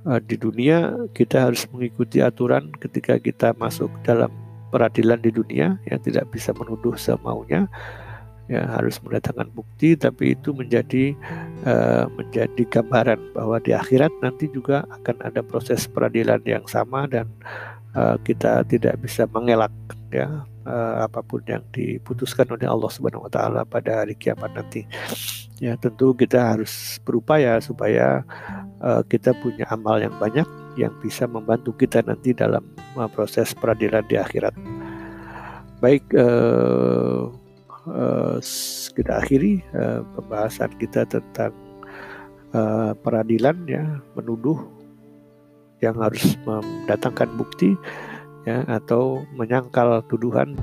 uh, 0.07 0.21
di 0.29 0.37
dunia 0.39 0.95
kita 1.13 1.51
harus 1.51 1.65
mengikuti 1.73 2.23
aturan 2.23 2.73
ketika 2.81 3.21
kita 3.21 3.53
masuk 3.57 3.91
dalam 4.07 4.33
peradilan 4.71 5.21
di 5.23 5.31
dunia 5.31 5.79
ya 5.87 5.97
tidak 6.01 6.29
bisa 6.35 6.53
menuduh 6.53 6.95
semaunya 6.99 7.71
ya 8.47 8.63
harus 8.79 9.03
mendatangkan 9.03 9.51
bukti 9.51 9.99
tapi 9.99 10.39
itu 10.39 10.55
menjadi 10.55 11.15
uh, 11.67 12.07
menjadi 12.15 12.63
gambaran 12.71 13.19
bahwa 13.35 13.59
di 13.59 13.75
akhirat 13.75 14.15
nanti 14.23 14.47
juga 14.55 14.87
akan 15.03 15.19
ada 15.27 15.43
proses 15.43 15.91
peradilan 15.91 16.39
yang 16.47 16.63
sama 16.71 17.11
dan 17.11 17.27
uh, 17.99 18.15
kita 18.23 18.63
tidak 18.71 19.03
bisa 19.03 19.27
mengelak 19.35 19.75
ya 20.15 20.47
uh, 20.67 21.07
apa 21.07 21.23
pun 21.23 21.41
yang 21.47 21.63
diputuskan 21.71 22.51
oleh 22.51 22.67
Allah 22.67 22.91
Subhanahu 22.91 23.25
wa 23.25 23.33
taala 23.33 23.63
pada 23.63 24.03
hari 24.03 24.19
kiamat 24.19 24.53
nanti. 24.53 24.85
Ya, 25.57 25.73
tentu 25.81 26.13
kita 26.13 26.53
harus 26.53 27.01
berupaya 27.01 27.57
supaya 27.65 28.27
uh, 28.85 29.01
kita 29.09 29.33
punya 29.41 29.65
amal 29.73 29.97
yang 29.97 30.13
banyak 30.21 30.45
yang 30.77 30.93
bisa 31.01 31.25
membantu 31.25 31.73
kita 31.73 32.05
nanti 32.05 32.37
dalam 32.37 32.61
uh, 32.99 33.09
proses 33.09 33.57
peradilan 33.57 34.05
di 34.05 34.21
akhirat. 34.21 34.53
Baik, 35.81 36.05
uh, 36.13 37.33
uh, 37.89 38.37
kita 38.93 39.25
akhiri 39.25 39.65
uh, 39.73 40.05
pembahasan 40.21 40.73
kita 40.77 41.09
tentang 41.09 41.57
uh, 42.53 42.93
peradilan 43.01 43.57
ya, 43.65 43.85
menuduh 44.13 44.61
yang 45.85 45.97
harus 46.01 46.37
mendatangkan 46.49 47.29
bukti 47.37 47.77
ya 48.47 48.63
atau 48.71 49.27
menyangkal 49.35 50.07
tuduhan 50.07 50.55